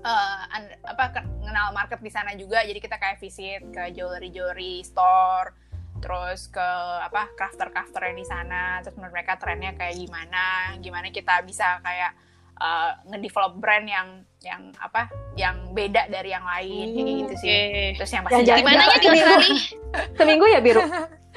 [0.00, 2.64] eh, an- apa ke- kenal market di sana juga.
[2.64, 5.52] Jadi kita kayak visit ke jewelry jewelry store,
[6.00, 6.68] terus ke
[7.02, 8.80] apa crafter crafter yang di sana.
[8.80, 10.44] Terus menurut mereka trennya kayak gimana,
[10.80, 12.16] gimana kita bisa kayak
[12.60, 14.08] eh, ngedevelop brand yang
[14.40, 17.48] yang apa yang beda dari yang lain kayak gitu sih.
[17.50, 17.84] Hmm, Oke.
[17.96, 19.28] Terus yang Ya, pasti jangan- Di mananya di Seminggu.
[19.30, 19.58] Australia?
[20.18, 20.80] Seminggu ya Biru?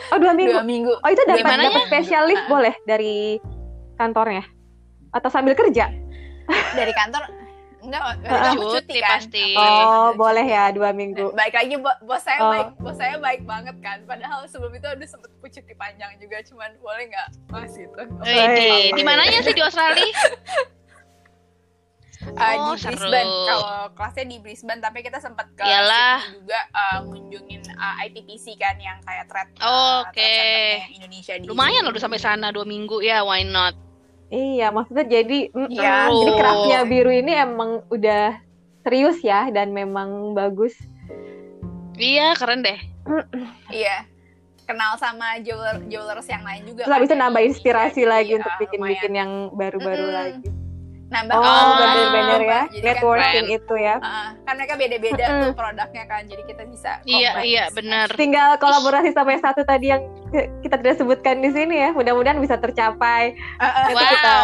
[0.06, 0.54] Oh dua minggu.
[0.54, 0.94] dua minggu.
[0.96, 2.50] Oh itu dapat dapat special leave Ah.
[2.50, 3.16] boleh dari
[3.94, 4.44] kantornya?
[5.10, 5.92] Atau sambil kerja?
[6.74, 7.24] dari kantor
[7.80, 9.46] enggak uh, cuti cuti kan pasti.
[9.54, 9.64] Oh
[10.10, 10.18] Cuti.
[10.18, 11.32] boleh ya dua minggu.
[11.32, 12.50] baik lagi bo- bos saya Oh.
[12.50, 16.72] baik bos saya baik banget kan padahal sebelum itu udah sempet cuti panjang juga cuman
[16.80, 20.04] boleh nggak mas gitu di, di mananya sih di Australia?
[22.34, 22.98] Uh, Oh, di seru.
[22.98, 25.62] Brisbane kalau kelasnya di Brisbane tapi kita sempat ke.
[25.62, 30.18] Sydney juga uh, ngunjungin uh, ITPC kan yang kayak trade Oh, uh, oke.
[30.18, 33.78] centernya Indonesia di Lumayan loh udah sampai sana dua minggu ya, why not?
[34.28, 36.40] Iya, maksudnya jadi mm, Iya, mm, jadi seru.
[36.40, 38.42] craftnya biru ini emang udah
[38.82, 40.74] serius ya dan memang bagus.
[41.94, 42.80] Iya, keren deh.
[43.70, 44.08] iya
[44.64, 48.40] kenal sama jeweler jewelers yang lain juga Terus habis itu kan, nambah inspirasi lagi jadi,
[48.40, 49.22] untuk uh, bikin-bikin lumayan.
[49.22, 50.18] yang baru-baru Mm-mm.
[50.18, 50.48] lagi.
[51.14, 52.62] Nambah Oh, Oh, bener-bener ya.
[52.66, 53.58] Jadi kan Networking keren.
[53.60, 53.96] itu ya.
[53.96, 57.46] Uh, kan mereka beda-beda tuh produknya kan jadi kita bisa Iya, combine.
[57.46, 58.08] iya, benar.
[58.12, 60.02] Tinggal kolaborasi sama yang satu tadi yang
[60.60, 61.90] kita tidak sebutkan di sini ya.
[61.92, 63.38] Mudah-mudahan bisa tercapai.
[63.56, 64.02] Uh, uh, Wow.
[64.04, 64.36] kita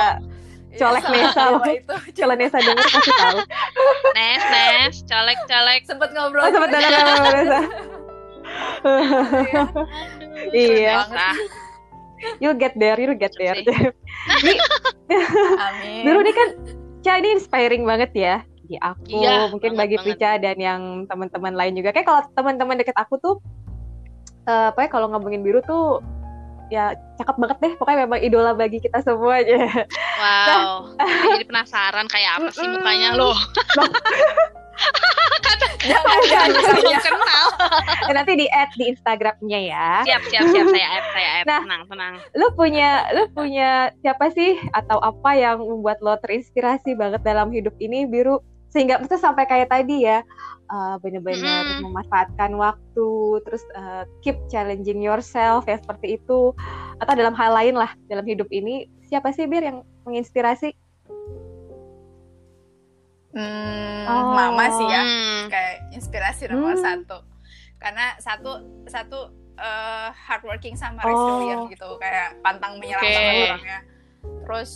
[0.70, 1.64] iya, colek sama Nesa loh.
[1.66, 3.38] itu kalau Nesa denger kasih tahu.
[4.16, 5.82] Nes, Nes, colek-colek.
[5.84, 6.78] sempet ngobrol Oh, sempat juga.
[6.78, 7.60] dengar sama Nesa.
[10.50, 11.04] Iya.
[12.44, 13.56] You'll get there, you'll get there.
[14.44, 14.54] Ini
[15.58, 16.50] amin Dulu nih kan
[17.00, 18.36] Ca ini inspiring banget ya
[18.70, 20.06] di aku, Iya, mungkin banget, bagi banget.
[20.20, 21.90] Prica dan yang teman-teman lain juga.
[21.90, 23.36] Kayak kalau teman-teman deket aku tuh
[24.46, 26.06] eh, apa ya kalau ngomongin biru tuh
[26.70, 27.74] ya cakep banget deh.
[27.76, 29.86] Pokoknya memang idola bagi kita semua aja.
[30.22, 30.94] wow.
[31.36, 33.38] Jadi penasaran kayak apa sih mukanya loh.
[35.80, 37.46] jangan jangan Belum kenal.
[38.08, 39.90] Dan nanti di add di Instagramnya ya.
[40.08, 40.68] Siap, siap, siap.
[40.72, 41.46] Saya add, saya add.
[41.48, 41.62] Nah.
[41.66, 42.14] Tenang, tenang.
[42.36, 43.70] Lu punya lu punya
[44.04, 49.18] siapa sih atau apa yang membuat lo terinspirasi banget dalam hidup ini biru sehingga itu
[49.18, 50.22] sampai kayak tadi ya
[50.70, 51.82] eh, bener-bener Mm-mm.
[51.84, 53.10] memanfaatkan waktu
[53.44, 56.54] terus eh, keep challenging yourself ya seperti itu
[56.98, 60.72] atau dalam hal lain lah dalam hidup ini siapa sih bir yang menginspirasi
[63.30, 64.34] Hmm, Oh.
[64.34, 65.44] mama sih ya Hmm.
[65.54, 66.82] kayak inspirasi nomor Hmm.
[66.82, 67.18] satu
[67.78, 68.52] karena satu
[68.90, 69.20] satu
[69.54, 71.12] eh, hardworking sama Oh.
[71.12, 73.14] resilient gitu kayak pantang menyerah Oke.
[73.14, 73.80] banget orangnya
[74.48, 74.72] terus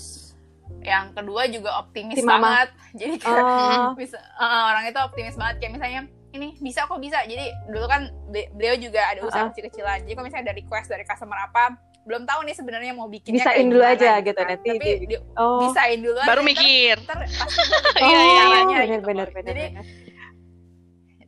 [0.81, 2.41] yang kedua juga optimis Si mama.
[2.63, 3.43] banget jadi kayak
[3.79, 7.85] Oh, bisa uh, orang itu optimis banget kayak misalnya ini bisa kok bisa jadi dulu
[7.85, 9.53] kan be- beliau juga ada usaha Uh-uh.
[9.53, 11.63] kecil-kecilan jadi kalau misalnya ada request dari customer apa
[12.03, 14.47] belum tahu nih sebenarnya mau bikinnya Bisain kayak dulu gimana aja gitu, kan.
[14.49, 15.59] nanti tapi di- oh.
[15.61, 16.95] bisain dulu Baru aja, mikir.
[16.99, 17.61] ntar, ntar pasti
[17.95, 18.41] Oh, Iya, iya.
[18.41, 19.33] caranya bener, gitu bener, loh.
[19.33, 19.85] bener, jadi bener.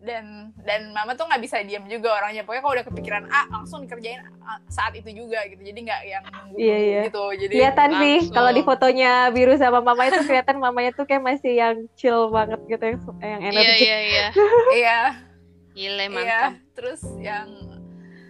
[0.06, 0.26] Dan
[0.62, 4.22] dan mama tuh nggak bisa diam juga orangnya pokoknya kalau udah kepikiran A langsung dikerjain
[4.40, 7.02] ah, saat itu juga gitu jadi nggak yang nunggu Iya, iya.
[7.04, 11.22] gitu jadi Kelihatan sih kalau di fotonya biru sama mama itu kelihatan mamanya tuh kayak
[11.22, 13.84] masih yang chill banget gitu yang yang Iya energi.
[13.84, 14.28] iya iya.
[14.80, 15.00] iya
[15.74, 16.52] Gile Iya, mantap.
[16.72, 17.50] terus yang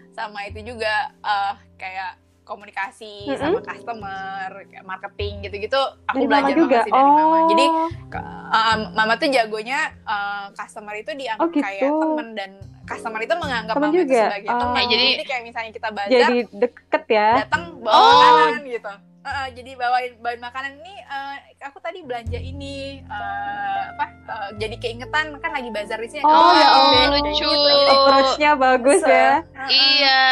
[0.09, 2.11] sama itu juga eh, kayak
[2.45, 3.35] komunikasi Mm-mm.
[3.35, 4.47] sama customer,
[4.81, 5.81] marketing gitu-gitu.
[6.05, 6.79] Aku Dari mama belajar juga.
[6.79, 7.17] sih dari oh.
[7.17, 7.37] mama.
[7.49, 7.65] Jadi
[8.07, 11.65] ke- eh, mama tuh jagonya eh, customer itu dianggap Oh, gitu.
[11.65, 12.51] kayak temen dan
[12.85, 14.21] customer itu menganggap Temen mama itu juga.
[14.23, 14.59] sebagai Oh.
[14.61, 14.83] teman.
[14.85, 17.29] Jadi- jadi kayak misalnya kita bazar jadi deket ya.
[17.41, 18.13] datang bawa Oh.
[18.15, 18.93] makanan gitu.
[19.25, 24.77] Eh, jadi bawain bawain makanan ini eh, aku tadi belanja ini eh, apa eh, jadi
[24.77, 27.41] keingetan kan lagi bazar di sini Oh, Oh, ya kayak lucu.
[27.41, 27.73] gitu.
[27.89, 29.41] Approach-nya bagus Se- ya.
[29.41, 29.69] Heeh.
[29.73, 30.23] Iya,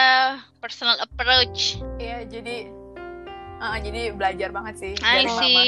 [0.62, 1.82] personal approach.
[1.98, 2.70] Iya, jadi
[3.58, 5.62] uh, jadi belajar banget sih I dari mama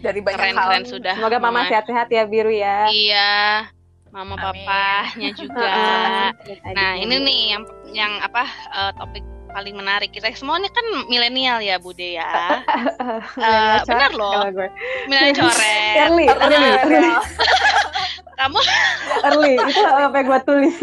[0.00, 0.66] dari banyak Keren hal.
[0.72, 1.14] keren sudah.
[1.20, 2.88] Semoga mama sehat-sehat ya biru ya.
[2.88, 3.32] Iya.
[4.08, 4.64] Mama Amin.
[4.64, 5.68] papahnya juga.
[6.72, 11.58] Nah, ini nih yang yang apa eh, topik paling menarik kita semua ini kan milenial
[11.58, 12.28] ya Bude ya.
[13.38, 14.44] Eh, benar loh.
[15.06, 15.96] Milenial coret.
[15.98, 16.92] Early, Betul, early, betul.
[16.92, 17.10] early,
[18.38, 18.58] Kamu
[19.24, 19.54] early.
[19.58, 20.76] Itu apa yang gue tulis.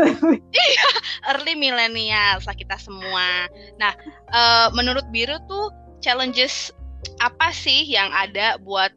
[1.31, 3.47] early millennials lah kita semua.
[3.75, 3.93] Nah,
[4.29, 6.71] eh, menurut Biru tuh challenges
[7.17, 8.91] apa sih yang ada buat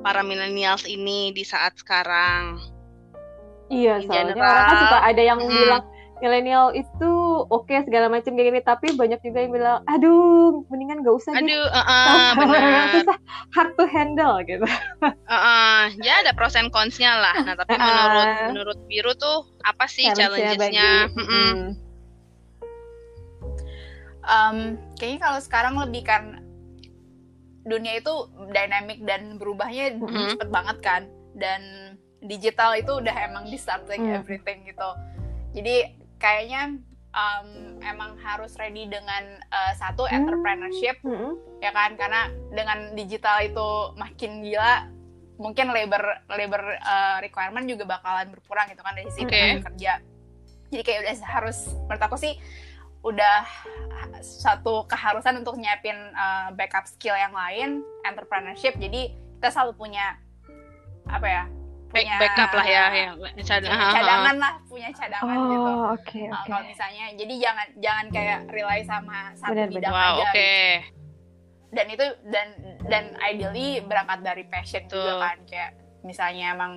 [0.00, 2.60] para millennials ini di saat sekarang?
[3.66, 4.46] Iya, In soalnya general.
[4.46, 5.50] orang kan suka ada yang Hmm.
[5.50, 5.82] bilang
[6.16, 7.12] milenial itu
[7.46, 11.44] oke segala macam kayak gini, tapi banyak juga yang bilang, aduh, mendingan gak usah deh.
[11.44, 12.88] Aduh, eh, eh, benar.
[12.96, 13.18] Susah,
[13.52, 14.64] hard to handle gitu.
[15.04, 17.34] Heeh, ya ada pros and cons-nya lah.
[17.44, 17.84] Nah, tapi Ah.
[17.84, 20.90] menurut menurut Biru tuh apa sih Challenge-nya challenges-nya?
[21.12, 21.60] Mm.
[24.26, 24.56] Um,
[24.98, 26.42] kayaknya kalau sekarang lebih kan
[27.62, 28.14] dunia itu
[28.50, 30.34] dynamic dan berubahnya Mhm.
[30.34, 31.02] cepet banget kan
[31.34, 31.62] dan
[32.22, 34.18] digital itu udah emang di starting Hmm.
[34.18, 34.90] everything gitu
[35.50, 36.80] jadi kayaknya
[37.12, 37.48] um,
[37.80, 40.22] emang harus ready dengan uh, satu Hmm.
[40.22, 41.36] entrepreneurship Mm-mm.
[41.60, 44.88] ya kan karena dengan digital itu makin gila
[45.36, 46.00] mungkin labor
[46.32, 49.92] labor uh, requirement juga bakalan berkurang gitu kan dari sisi tenaga kerja
[50.72, 52.34] jadi kayak udah harus menurut aku sih
[53.04, 53.44] udah
[54.24, 60.16] satu keharusan untuk nyiapin uh, backup skill yang lain entrepreneurship jadi kita selalu punya
[61.06, 61.44] apa ya
[61.98, 63.08] punya backup lah ya, ya.
[63.40, 66.46] Cadangan lah punya cadangan gitu Oh, oke, Uh, oke.
[66.46, 70.32] kalau misalnya jadi jangan jangan kayak rely sama satu Benar, bidang Wow, aja oke.
[70.32, 70.48] gitu
[71.66, 72.48] dan itu dan
[72.86, 74.96] dan ideally berangkat dari passion Betul.
[74.96, 76.72] juga kan kayak misalnya emang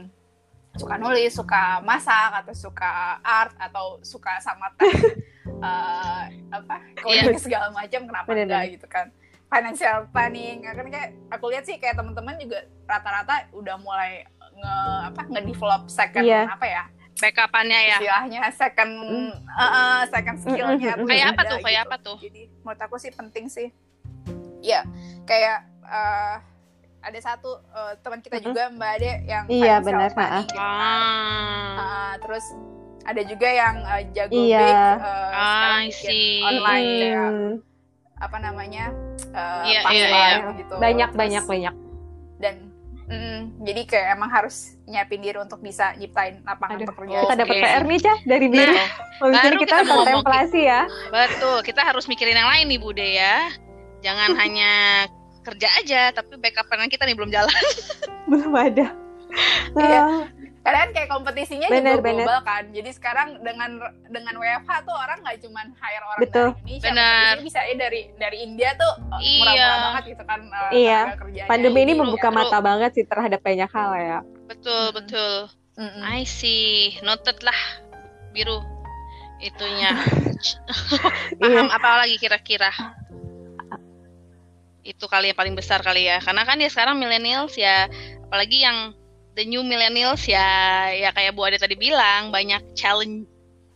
[0.76, 4.98] suka nulis suka masak atau suka art atau suka sama tech
[5.48, 8.76] eh, apa coding segala macam kenapa Bener, enggak bener.
[8.76, 9.06] gitu kan
[9.48, 14.26] financial planning kan kayak aku lihat sih kayak teman-teman juga rata-rata udah mulai
[14.60, 16.44] nge apa nge-develop second Iya.
[16.48, 16.84] apa ya
[17.16, 17.98] Backupannya ya.
[17.98, 18.92] istilahnya second
[19.36, 21.58] eh, eh, second skillnya Mm, mm, mm, tuh Kayak apa tuh?
[21.58, 21.84] Kayak gitu.
[21.86, 22.18] apa tuh?
[22.22, 23.68] jadi menurut aku sih penting sih
[24.62, 24.84] ya
[25.24, 26.36] kayak eh,
[27.00, 28.46] ada satu eh, teman kita Mm-mm.
[28.46, 30.56] juga Mbak Ade yang Iya, benar, gitu.
[30.58, 31.76] Ah.
[31.76, 32.44] Ah, terus
[33.02, 34.60] ada juga yang eh, jago Iya.
[34.60, 36.40] bake eh, bikin see.
[36.42, 37.52] online kayak Mm.
[38.20, 38.86] apa namanya
[39.32, 40.12] pas iya, live
[40.44, 40.58] iya.
[40.58, 41.76] gitu Banyak, Terus- banyak, banyak.
[42.38, 42.56] dan
[43.10, 47.56] mm, jadi kayak emang harus nyiapin diri untuk bisa nyiptain lapangan Aduh, pekerjaan Kita dapat.
[47.58, 48.46] PR nih, Cah, dari.
[48.50, 48.88] Nah,
[49.20, 50.82] Habis ini baru kita kita kontemplasi ya.
[51.10, 51.58] betul.
[51.66, 53.50] Kita harus mikirin yang lain nih Bude ya.
[54.06, 54.72] Jangan hanya
[55.44, 57.54] kerja aja, tapi backupan kita nih belum jalan.
[58.30, 58.94] Belum ada.
[59.78, 60.30] Iya.
[60.60, 62.26] Karena kan kayak kompetisinya Bener, juga bener.
[62.28, 62.64] global kan.
[62.76, 63.80] Jadi sekarang dengan
[64.12, 66.48] dengan WFH tuh orang nggak cuman hire orang Betul.
[66.52, 67.32] dari Indonesia, Bener.
[67.32, 69.40] Jadi bisa ya dari dari India tuh uh, Iya.
[69.40, 71.00] murah-murah banget gitu kan uh, Iya.
[71.08, 71.48] tenaga kerjanya.
[71.48, 74.20] Pandemi ini Jadi, membuka ya, mata banget sih terhadap banyak hal ya.
[74.46, 75.34] Betul, betul.
[75.80, 76.04] mm-mm.
[76.04, 77.00] I see.
[77.02, 77.60] Noted lah
[78.36, 78.60] biru
[79.40, 79.96] itunya.
[81.40, 81.72] Paham Iya.
[81.72, 82.68] apa lagi kira-kira?
[84.84, 86.20] Itu kali yang paling besar kali ya.
[86.20, 87.88] Karena kan ya sekarang millennials ya
[88.28, 88.92] apalagi yang
[89.40, 90.44] the new millennials ya
[90.92, 93.24] ya kayak Bu Ade tadi bilang banyak challenge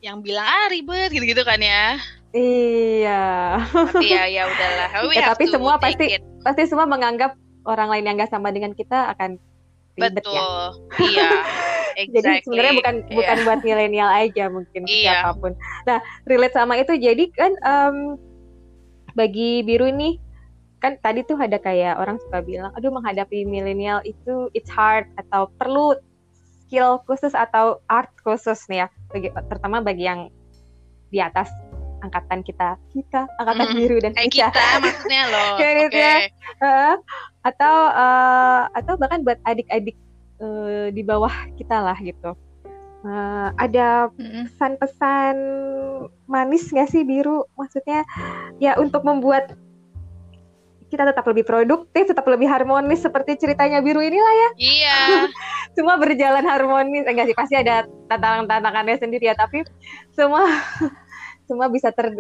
[0.04, 1.96] yang bilang ah ribet gitu-gitu kan ya.
[2.36, 3.24] Iya.
[3.72, 4.90] Tapi ya ya udahlah.
[5.08, 6.24] We Ya, tapi semua pasti- it.
[6.44, 9.40] Pasti semua menganggap orang lain yang gak sama dengan kita akan
[9.96, 10.36] ribet betul.
[10.36, 10.44] ya.
[11.00, 11.30] Iya.
[12.10, 12.44] Jadi Exactly.
[12.44, 13.16] sebenarnya bukan Iya.
[13.16, 15.14] bukan buat milenial aja mungkin Iya.
[15.14, 15.54] siapa pun.
[15.86, 17.96] Nah, relate sama itu jadi kan em,
[19.14, 20.18] bagi biru nih
[20.84, 25.48] kan tadi tuh ada kayak orang suka bilang, aduh menghadapi milenial itu it's hard atau
[25.56, 25.96] perlu
[26.68, 30.28] skill khusus atau art khusus nih ya, bagi, terutama bagi yang
[31.08, 31.48] di atas
[32.04, 35.56] angkatan kita, kita angkatan Mm, biru dan kita, kita maksudnya loh.
[35.96, 36.28] Ya.
[36.60, 36.96] Eh,
[37.48, 39.96] atau eh, atau bahkan buat adik-adik
[40.44, 42.36] eh, di bawah kita lah gitu.
[43.08, 45.36] Eh, ada pesan-pesan
[46.28, 47.48] manis nggak sih biru?
[47.56, 48.04] Maksudnya
[48.60, 49.56] ya untuk membuat
[50.94, 54.50] kita tetap lebih produktif, tetap lebih harmonis seperti ceritanya biru inilah ya.
[54.62, 54.98] Iya.
[55.76, 57.10] Semua berjalan harmonis.
[57.10, 59.66] Enggak sih, pasti ada tantangan-tantangannya sendiri ya, tapi
[60.14, 60.46] semua
[61.50, 62.14] semua bisa ter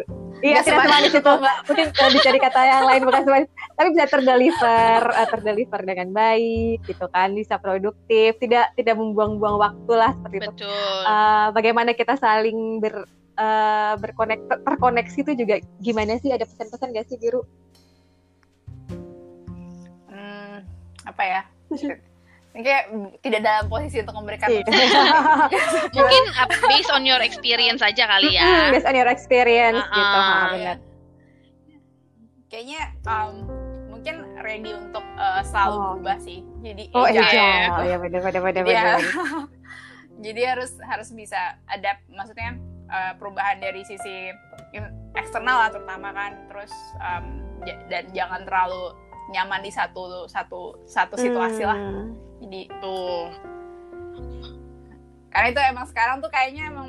[0.43, 1.31] Iya, tidak semanis semanis itu, itu.
[1.39, 1.55] Mbak.
[1.71, 3.49] Mungkin eh, dicari kata yang lain bukan semanis,
[3.79, 9.93] tapi bisa terdeliver, eh, terdeliver dengan baik gitu kan, bisa produktif, tidak tidak membuang-buang waktu
[9.95, 10.51] lah seperti itu.
[10.51, 10.99] Betul.
[11.07, 13.07] Eh, bagaimana kita saling ber
[13.39, 16.35] eh, berkonek terkoneksi itu juga gimana sih?
[16.35, 17.47] Ada pesan-pesan gak sih biru?
[21.13, 21.41] Apa ya?
[22.53, 22.83] Ini kayak
[23.21, 24.61] tidak dalam posisi untuk memberikan Iya.
[25.97, 28.69] Mungkin uh, based on your experience aja kali ya.
[28.69, 29.93] Based on your experience Uh-uh.
[29.93, 30.49] gitu, ha, Iya.
[30.51, 30.77] benar.
[32.45, 33.49] kayaknya um,
[33.89, 35.81] mungkin ready untuk uh, selalu Oh.
[35.97, 36.45] berubah sih.
[36.61, 37.25] Jadi Oh agile.
[37.25, 38.99] iya, oh, ya benar benar benar Jadi, ya, benar.
[40.21, 42.53] jadi harus harus bisa adapt maksudnya
[42.87, 44.29] uh, perubahan dari sisi
[45.17, 46.69] eksternal lah terutama kan terus
[47.01, 47.41] um,
[47.89, 48.93] dan jangan terlalu
[49.25, 52.11] nyaman di satu satu satu situasi lah Hmm.
[52.39, 53.31] jadi Tuh.
[55.29, 56.87] karena itu emang sekarang tuh kayaknya emang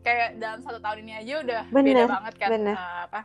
[0.00, 2.76] kayak dalam satu tahun ini aja udah beda Bener, banget kan bener.
[2.76, 3.20] uh, apa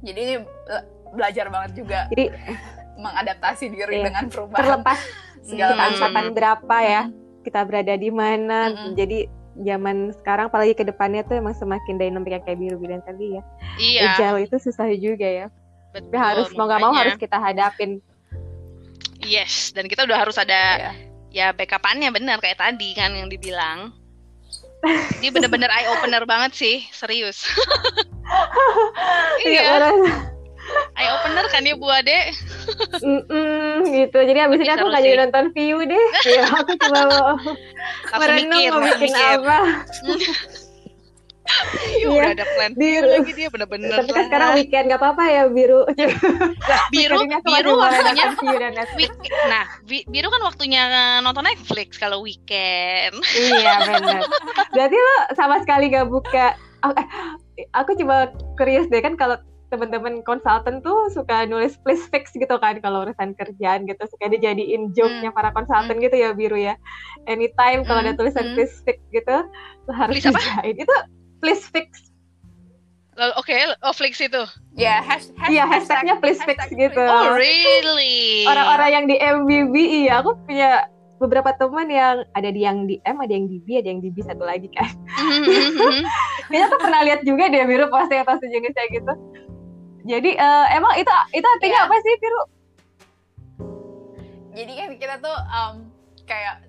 [0.00, 0.34] jadi ini
[0.68, 2.24] uh, belajar banget juga Jadi
[2.96, 4.04] mengadaptasi diri Iya.
[4.04, 4.98] dengan perubahan terlepas
[5.48, 7.02] segala kita angkatan berapa ya,
[7.42, 8.58] kita berada di mana.
[8.68, 8.92] Mm-mm.
[8.92, 9.18] Jadi
[9.56, 13.42] zaman sekarang apalagi ke depannya tuh emang semakin dynamic yang kayak biru bilang tadi ya.
[13.76, 14.02] Iya.
[14.10, 15.46] Agile itu susah juga ya.
[15.96, 16.12] Betul.
[16.12, 18.04] Harus mau nggak mau harus kita hadapin.
[19.18, 20.92] Yes, dan kita udah harus ada Iya.
[21.32, 23.96] ya backupannya benar kayak tadi kan yang dibilang.
[25.20, 27.48] Dia bener-bener eye opener banget sih, serius.
[29.40, 30.28] Iya, iya, orang-
[30.94, 32.20] eye opener kan ya Bu Ade.
[33.00, 34.18] Mm-mm, gitu.
[34.20, 35.00] Jadi abis ini aku sih.
[35.00, 36.06] jadi nonton view deh.
[36.36, 37.30] Ya, aku cuma mau
[38.20, 39.38] merenung mikir, mau bikin mikir.
[39.40, 39.58] apa.
[41.86, 42.08] Iya, Iya.
[42.12, 43.08] udah ada plan Biru.
[43.08, 43.96] lagi dia bener-bener.
[43.96, 45.80] Tapi kan sekarang weekend nggak apa-apa ya biru.
[45.86, 48.26] Lah, biru, biru waktunya
[48.94, 49.14] week,
[49.46, 50.82] nah, bi- biru kan waktunya
[51.20, 53.14] nonton Netflix kalau weekend.
[53.32, 54.20] Iya benar.
[54.70, 56.54] Berarti lo sama sekali gak buka.
[56.82, 57.06] Oh, eh,
[57.72, 62.78] Aku coba curious deh kan kalau teman-teman konsultan tuh suka nulis please fix gitu kan
[62.78, 66.78] kalau urusan kerjaan gitu suka dijadiin joke-nya para konsultan gitu ya biru ya.
[67.24, 68.54] Anytime kalau ada Hmm, tulisan hmm.
[68.54, 69.36] please fix gitu
[69.88, 70.62] harus Please apa?
[70.64, 70.94] Itu
[71.46, 72.10] please fix.
[73.14, 74.42] Lalu, Oke, oh Flix itu.
[74.76, 77.00] ya hash, hash, Iya, hashtagnya please fix gitu.
[77.00, 78.44] Oh, really?
[78.44, 79.74] Orang-orang yang di MBB
[80.04, 80.84] iya aku punya
[81.16, 84.12] beberapa teman yang ada di yang di M, ada yang di B, ada yang di
[84.12, 84.84] B satu lagi kan.
[86.52, 89.12] Kayaknya aku pernah lihat juga deh Biru posting atau sejenisnya gitu.
[90.04, 91.86] Jadi eh, emang itu itu artinya Iya.
[91.88, 92.42] apa sih Biru?
[94.52, 95.74] jadi kan kita tuh um,
[96.24, 96.64] kayak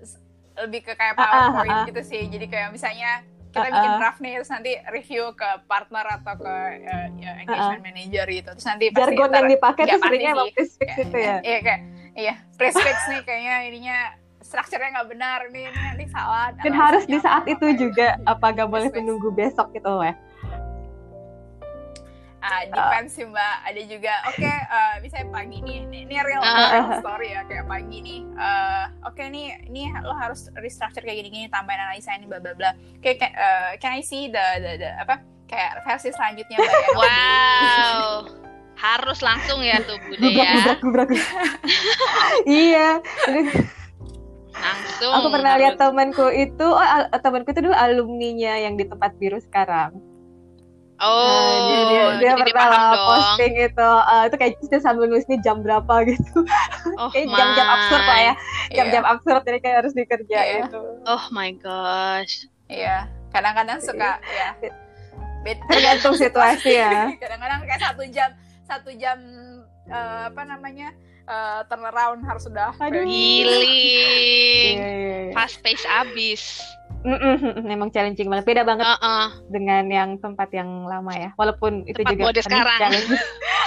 [0.60, 1.86] lebih ke kayak Ah, ah, PowerPoint ah.
[1.88, 2.22] gitu sih.
[2.24, 3.24] Jadi kayak misalnya
[3.58, 6.54] kita bikin draft nih terus nanti review ke partner atau ke
[6.86, 8.50] uh, ya, engagement manager gitu.
[8.54, 11.36] Terus nanti pasti Jargon yang dipakai Nggak tuh seringnya emang please fix kayak- itu ya.
[11.42, 11.80] Iya kayak
[12.18, 13.98] iya press fix nih kayaknya ininya
[14.38, 16.46] strukturnya nggak benar ini ini nanti salah.
[16.56, 18.30] Dan harus di saat itu juga gitu.
[18.30, 20.14] apa gak boleh Please menunggu besok gitu ya.
[22.38, 23.56] Ah, depends sih mbak.
[23.66, 26.70] Ada juga, oke, eh, misalnya pagi nih, ini, ini real, Ah.
[26.70, 31.50] real story ya, kayak pagi nih, eh, oke nih, ini lo harus restructure kayak gini-gini,
[31.50, 32.70] tambahin analisa ini, bla bla bla.
[33.02, 35.18] Kayak, kayak, eh, can I see the, the, the apa?
[35.48, 36.88] Kayak versi selanjutnya mbak ya.
[36.94, 38.06] Wow.
[38.78, 40.54] Harus langsung ya tuh Bude ya.
[40.54, 41.08] gubrak, gubrak.
[42.46, 43.02] iya.
[44.54, 45.10] Langsung.
[45.14, 46.86] aku pernah lihat temanku itu, oh
[47.18, 49.98] temanku itu dulu alumninya yang di tempat biru sekarang.
[50.98, 53.06] Oh, Nah, dia, dia, dia jadi pernah paham lah dong.
[53.08, 56.42] posting itu, eh, itu kayak dia sambil nulis nih jam berapa gitu.
[56.96, 60.66] Oh Kayak jam-jam absurd lah ya, Iya, jam-jam absurd jadi kayak harus dikerjain Iya.
[60.66, 60.82] itu.
[61.04, 62.34] Oh my gosh.
[62.66, 62.96] Iya,
[63.30, 64.48] kadang-kadang suka, ya.
[65.64, 67.08] Tergantung situasi ya.
[67.22, 68.30] kadang-kadang kayak satu jam,
[68.66, 69.18] satu jam,
[69.86, 70.90] eh, apa namanya,
[71.28, 72.72] eh, turnaround harus sudah.
[72.74, 73.04] Aduh.
[73.04, 74.74] Giling.
[74.74, 75.32] Iya, iya, iya.
[75.32, 76.64] Fast pace abis.
[76.98, 79.26] Mm-mm, Memang challenging banget, beda banget Heeh.
[79.48, 81.30] dengan yang tempat yang lama ya.
[81.36, 82.80] Walaupun itu Tempat juga mode sekarang.
[82.80, 83.08] challenge.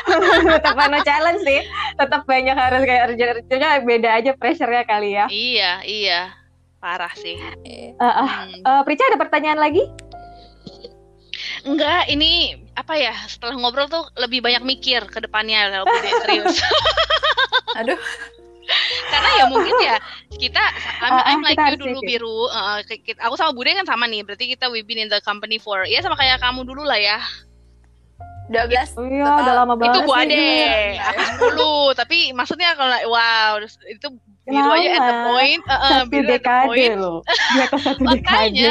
[0.51, 1.61] tetap penuh challenge sih.
[1.95, 5.25] Tetap banyak harus kayak urgent-urgentnya beda aja pressure-nya kali ya.
[5.25, 6.21] Iya, iya.
[6.77, 7.39] Parah sih.
[7.95, 8.11] Ah,
[8.43, 8.51] Hmm.
[8.59, 9.85] eh, Prica ada pertanyaan lagi?
[11.61, 13.13] Enggak, ini apa ya?
[13.25, 16.57] Setelah ngobrol tuh lebih banyak mikir ke depannya kalau Bude serius.
[17.79, 17.99] Aduh.
[19.03, 19.95] Karena ya mungkin ya
[20.31, 20.63] kita
[21.01, 22.17] I'm, Ah, ah, I'm like kita you dulu mikir.
[22.17, 22.47] biru.
[22.47, 24.21] Uh, ki- ki- aku sama Bude kan sama nih.
[24.21, 27.19] Berarti kita we've been in the company for ya sama kayak kamu dulu lah ya.
[28.47, 30.99] 12 Oh iya, udah lama banget itu gua sih, ade, Bir.
[30.99, 31.45] aku
[31.95, 31.99] 10.
[32.03, 34.07] Tapi maksudnya kalau wow itu
[34.43, 35.23] biru aja at the Lama.
[35.25, 36.93] point, uh, uh, Satu biru at the point.
[36.99, 37.17] loh.
[37.23, 38.67] Dia ke satu dekade.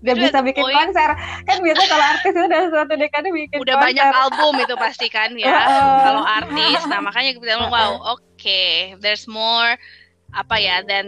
[0.00, 0.76] Biru bisa bikin point.
[0.80, 1.10] konser.
[1.44, 3.86] Kan biasa kalau artis itu udah satu dekade bikin udah konser.
[3.92, 5.96] banyak album itu pasti kan ya Heeh.
[6.08, 8.62] kalau artis nah makanya kita bilang wow oke
[9.04, 9.76] there's more
[10.32, 11.06] apa ya dan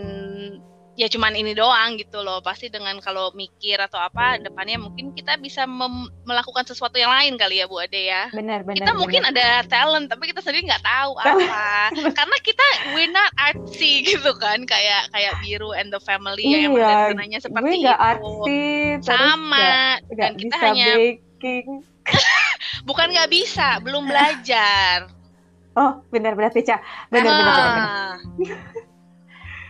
[1.03, 5.35] ya cuman ini doang gitu loh pasti dengan kalau mikir atau apa depannya mungkin kita
[5.37, 8.79] bisa mem- melakukan sesuatu yang lain kali ya Bu Ade ya Benar, benar.
[8.79, 14.07] kita mungkin ada talent tapi kita sendiri nggak tahu apa karena kita we're not artsy
[14.07, 18.07] gitu kan kayak kayak biru and the family yang Iya, sananya gue seperti nggak itu
[18.07, 18.63] artsy,
[19.03, 21.67] sama nggak- dan nggak kita bisa hanya baking.
[22.87, 25.11] bukan nggak bisa belum belajar
[25.73, 26.79] Oh, benar benar Pica.
[27.09, 27.65] Benar benar benar.
[27.67, 28.92] benar.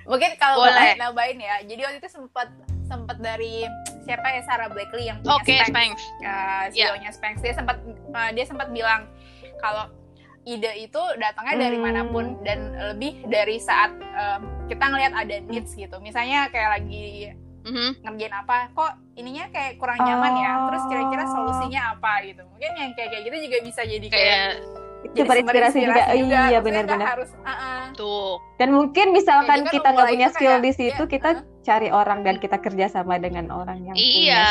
[0.05, 0.95] Mungkin kalau Boleh.
[0.97, 1.57] nambahin ya.
[1.63, 2.49] Jadi waktu itu sempat
[2.85, 3.65] sempat dari
[4.03, 5.69] siapa ya Sarah Blakely yang punya Oke, Spanx.
[5.69, 5.95] Spanx.
[6.21, 7.77] uh, CEO-nya Spanx dia sempat
[8.11, 9.09] uh, dia sempat bilang
[9.57, 9.89] kalau
[10.43, 11.87] ide itu datangnya dari Hmm.
[11.87, 12.59] mana pun dan
[12.91, 15.97] lebih dari saat um, kita ngelihat ada needs gitu.
[15.99, 17.31] Misalnya kayak lagi
[17.63, 18.03] Mhm.
[18.03, 20.67] ngerjain apa, kok ininya kayak kurang nyaman ya.
[20.67, 21.31] Terus kira-kira Oh.
[21.33, 22.43] solusinya apa gitu.
[22.45, 24.53] Mungkin yang kayak kayak gitu juga bisa jadi kayak Kayak
[25.03, 25.93] Itu sumber berinspirasi juga.
[25.99, 27.09] inspirasi Iya, Maksudnya benar nggak benar.
[27.11, 27.83] harus uh-uh.
[27.93, 28.31] tuh.
[28.57, 31.31] Dan mungkin misalkan gitu kita kan nggak mulai punya skill kayak, di situ, iya, kita
[31.35, 31.43] uh.
[31.63, 34.07] cari orang dan kita kerja sama dengan orang yang Iya.
[34.07, 34.45] punya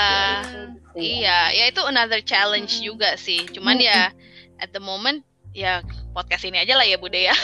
[0.43, 0.99] skill itu.
[0.99, 2.87] Iya, ya itu another challenge Mm-mm.
[2.91, 3.47] juga sih.
[3.47, 4.11] Cuman ya
[4.59, 5.79] at the moment ya
[6.11, 7.35] podcast ini aja lah ya Bude ya.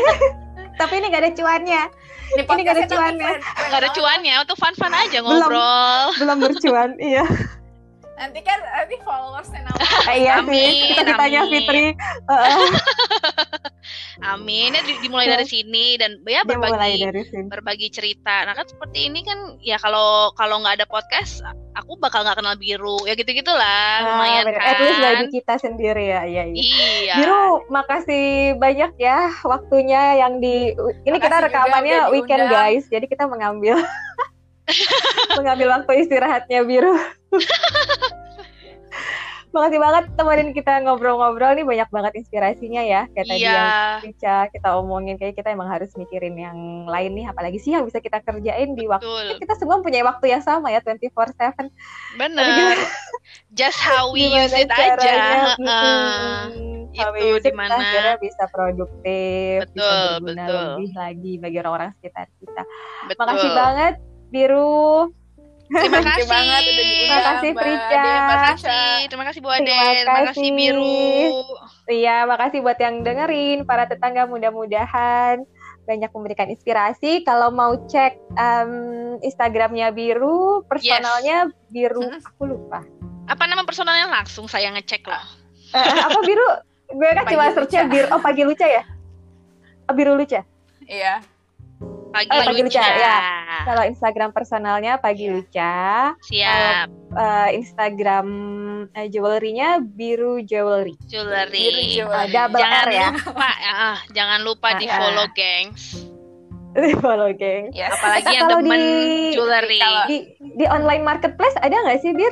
[0.80, 1.82] Tapi ini nggak ada cuannya,
[2.30, 3.32] Ini Ini nggak ada podcastnya tapi cuannya.
[3.68, 5.28] Gak ada cuannya, untuk fun-fun aja Belum.
[5.44, 6.04] ngobrol.
[6.16, 6.90] belum bercuan.
[6.96, 7.24] iya.
[8.20, 9.80] Nanti kan nanti followersnya nama.
[10.12, 10.92] Iya Amin, sih.
[10.92, 11.52] Kita ditanya amin.
[11.56, 11.84] Fitri.
[12.28, 12.68] Heeh,
[14.30, 14.70] Amin.
[14.70, 17.48] Ya di- dimulai dari sini dan ya berbagi dari sini.
[17.48, 18.44] berbagi cerita.
[18.44, 21.40] Nah kan seperti ini kan ya kalau kalau nggak ada podcast
[21.72, 24.54] aku bakal nggak kenal biru ya gitu gitulah lumayan Ah, bener.
[24.54, 24.68] kan.
[24.68, 26.60] At least dari kita sendiri ya, iya iya.
[26.60, 27.14] Iya.
[27.16, 32.84] Biru, makasih banyak ya waktunya yang di ini kita Makasih juga rekamannya weekend guys.
[32.86, 33.80] Jadi kita mengambil
[35.38, 36.94] mengambil waktu istirahatnya Biru.
[39.50, 43.50] Makasih banget temenin kita ngobrol-ngobrol nih banyak banget inspirasinya ya kayak tadi Iya.
[43.50, 43.66] yang
[44.06, 46.54] Rica kita omongin kayak kita emang harus mikirin yang
[46.86, 49.42] lain nih apalagi sih yang bisa kita kerjain di waktu Betul.
[49.42, 51.66] kita semua punya waktu yang sama ya 24/7
[52.14, 52.78] Bener.
[53.50, 55.54] Just how we use it aja.
[55.58, 56.38] Heeh.
[56.94, 60.62] How we Itu it, kita dimana- akhirnya bisa produktif, bisa Betul, berguna betul.
[60.62, 62.62] lebih lagi bagi orang-orang sekitar kita.
[63.10, 63.18] Betul.
[63.18, 63.94] Makasih banget
[64.30, 65.10] Biru.
[65.70, 66.26] Terima Thank you kasih.
[66.26, 68.02] banget udah diundang, Terima kasih, Prica.
[68.02, 70.50] Terima kasih, terima kasih Bu Ade, Terima terima kasih kasih.
[70.50, 71.06] Biru.
[71.86, 75.46] Iya, makasih buat yang dengerin para tetangga mudah-mudahan
[75.82, 77.22] banyak memberikan inspirasi.
[77.22, 78.70] Kalau mau cek em,
[79.20, 82.18] Instagramnya Biru, personalnya Biru, Mm-mm.
[82.20, 82.82] aku lupa.
[83.26, 85.24] Apa nama personalnya langsung saya ngecek loh.
[85.70, 86.46] Eh, apa Biru?
[86.90, 87.86] Gue kan cuma searchnya.
[87.86, 88.06] Biru.
[88.10, 88.82] Oh, Pagi Luca ya?
[89.86, 90.42] Oh, Biru Luca.
[90.82, 91.22] Iya.
[92.10, 92.74] Pagi, Oh, Pagi Luca.
[92.74, 93.16] Luca, ya.
[93.62, 95.32] Kalau Instagram personalnya Pagi Iya.
[95.32, 95.76] Luca,
[96.20, 96.86] Siap.
[97.12, 98.26] eh, Instagram
[98.90, 100.98] eh, jewelry-nya Biru Jewelry.
[101.06, 101.54] Jewelry.
[101.54, 102.28] Biru jewelry.
[102.28, 103.08] Double Jangan R ya.
[103.14, 104.98] lupa, ah, jangan lupa di Ah, ah.
[104.98, 105.84] follow gengs.
[107.02, 107.74] Follow, geng.
[107.74, 107.90] Yes.
[107.92, 109.78] Apalagi yang Kalau di- jewelry.
[109.78, 112.30] kalau- Di, di online marketplace ada nggak sih, Bir?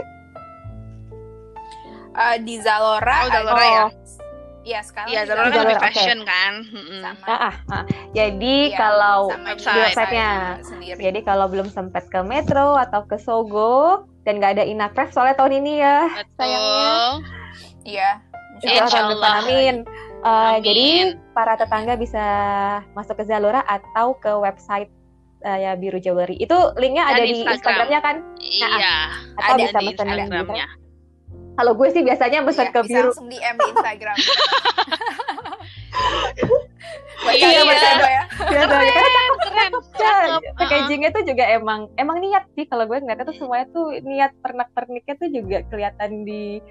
[2.14, 3.26] Eh, di Zalora.
[3.26, 3.86] Oh, Zalora ada- ya?
[4.68, 6.52] Iya, sekarang di Zalora kan lebih fashion kan.
[6.68, 7.00] Mm-mm.
[7.00, 7.24] sama.
[7.24, 7.82] Ah, ah, ah.
[8.12, 9.72] Jadi Iya, kalau sama website.
[9.72, 10.30] di websitenya.
[10.60, 11.00] sendiri.
[11.00, 15.64] jadi kalau belum sempat ke Metro atau ke Sogo dan nggak ada Inacraft soalnya tahun
[15.64, 15.96] ini ya
[16.36, 16.84] sayangnya.
[16.84, 17.08] Betul.
[17.88, 18.10] Iya.
[18.58, 19.76] Insya Insya Allah depan, amin.
[20.18, 20.66] Uh, Amin.
[20.66, 20.88] Jadi
[21.30, 22.26] para tetangga bisa
[22.92, 24.90] masuk ke Zalora atau ke website
[25.46, 26.34] uh, ya Biru Jewelry.
[26.42, 27.54] Itu linknya Dan ada di Instagram.
[27.54, 28.16] Instagramnya kan?
[28.42, 28.68] Iya.
[29.38, 30.66] Atau Ada bisa di Instagramnya.
[31.58, 33.10] Kalau gue sih biasanya pesan Iya, ke bisa Biru.
[33.10, 34.16] langsung DM di Instagram.
[37.28, 37.60] Iya.
[37.60, 38.22] ya.
[38.30, 39.68] Biasanya karena Keren, keren.
[39.68, 40.40] Ya, Cakep.
[40.56, 44.70] packagingnya tuh juga emang emang niat sih kalau gue ngeliatnya tuh semuanya tuh niat pernak
[44.72, 46.62] perniknya tuh juga kelihatan di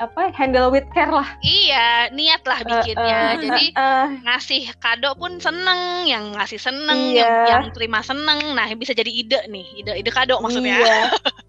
[0.00, 3.04] apa handle with care lah Iya, niat lah bikinnya.
[3.04, 7.20] Eh, eh, Jadi eh, ngasih kado pun seneng, yang ngasih seneng, Iya.
[7.20, 8.40] yang, yang terima seneng.
[8.52, 10.80] Nah, bisa jadi ide nih, ide ide kado maksudnya.
[10.80, 10.98] iya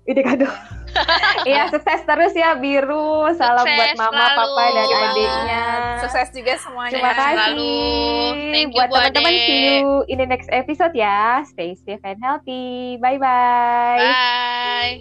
[0.03, 0.49] ide kado
[1.47, 4.35] iya sukses terus ya biru salam Sukses buat mama selalu.
[4.35, 5.63] papa dan Terima adiknya
[6.03, 6.91] Sukses juga semuanya.
[6.91, 7.31] Terima kasih.
[7.31, 7.75] Selalu.
[8.51, 11.47] Thank you, buat Bu teman-teman see you in the next episode ya.
[11.47, 12.99] Stay safe and healthy.
[12.99, 14.03] Bye bye.
[14.03, 14.95] Bye.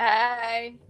[0.00, 0.89] Hai.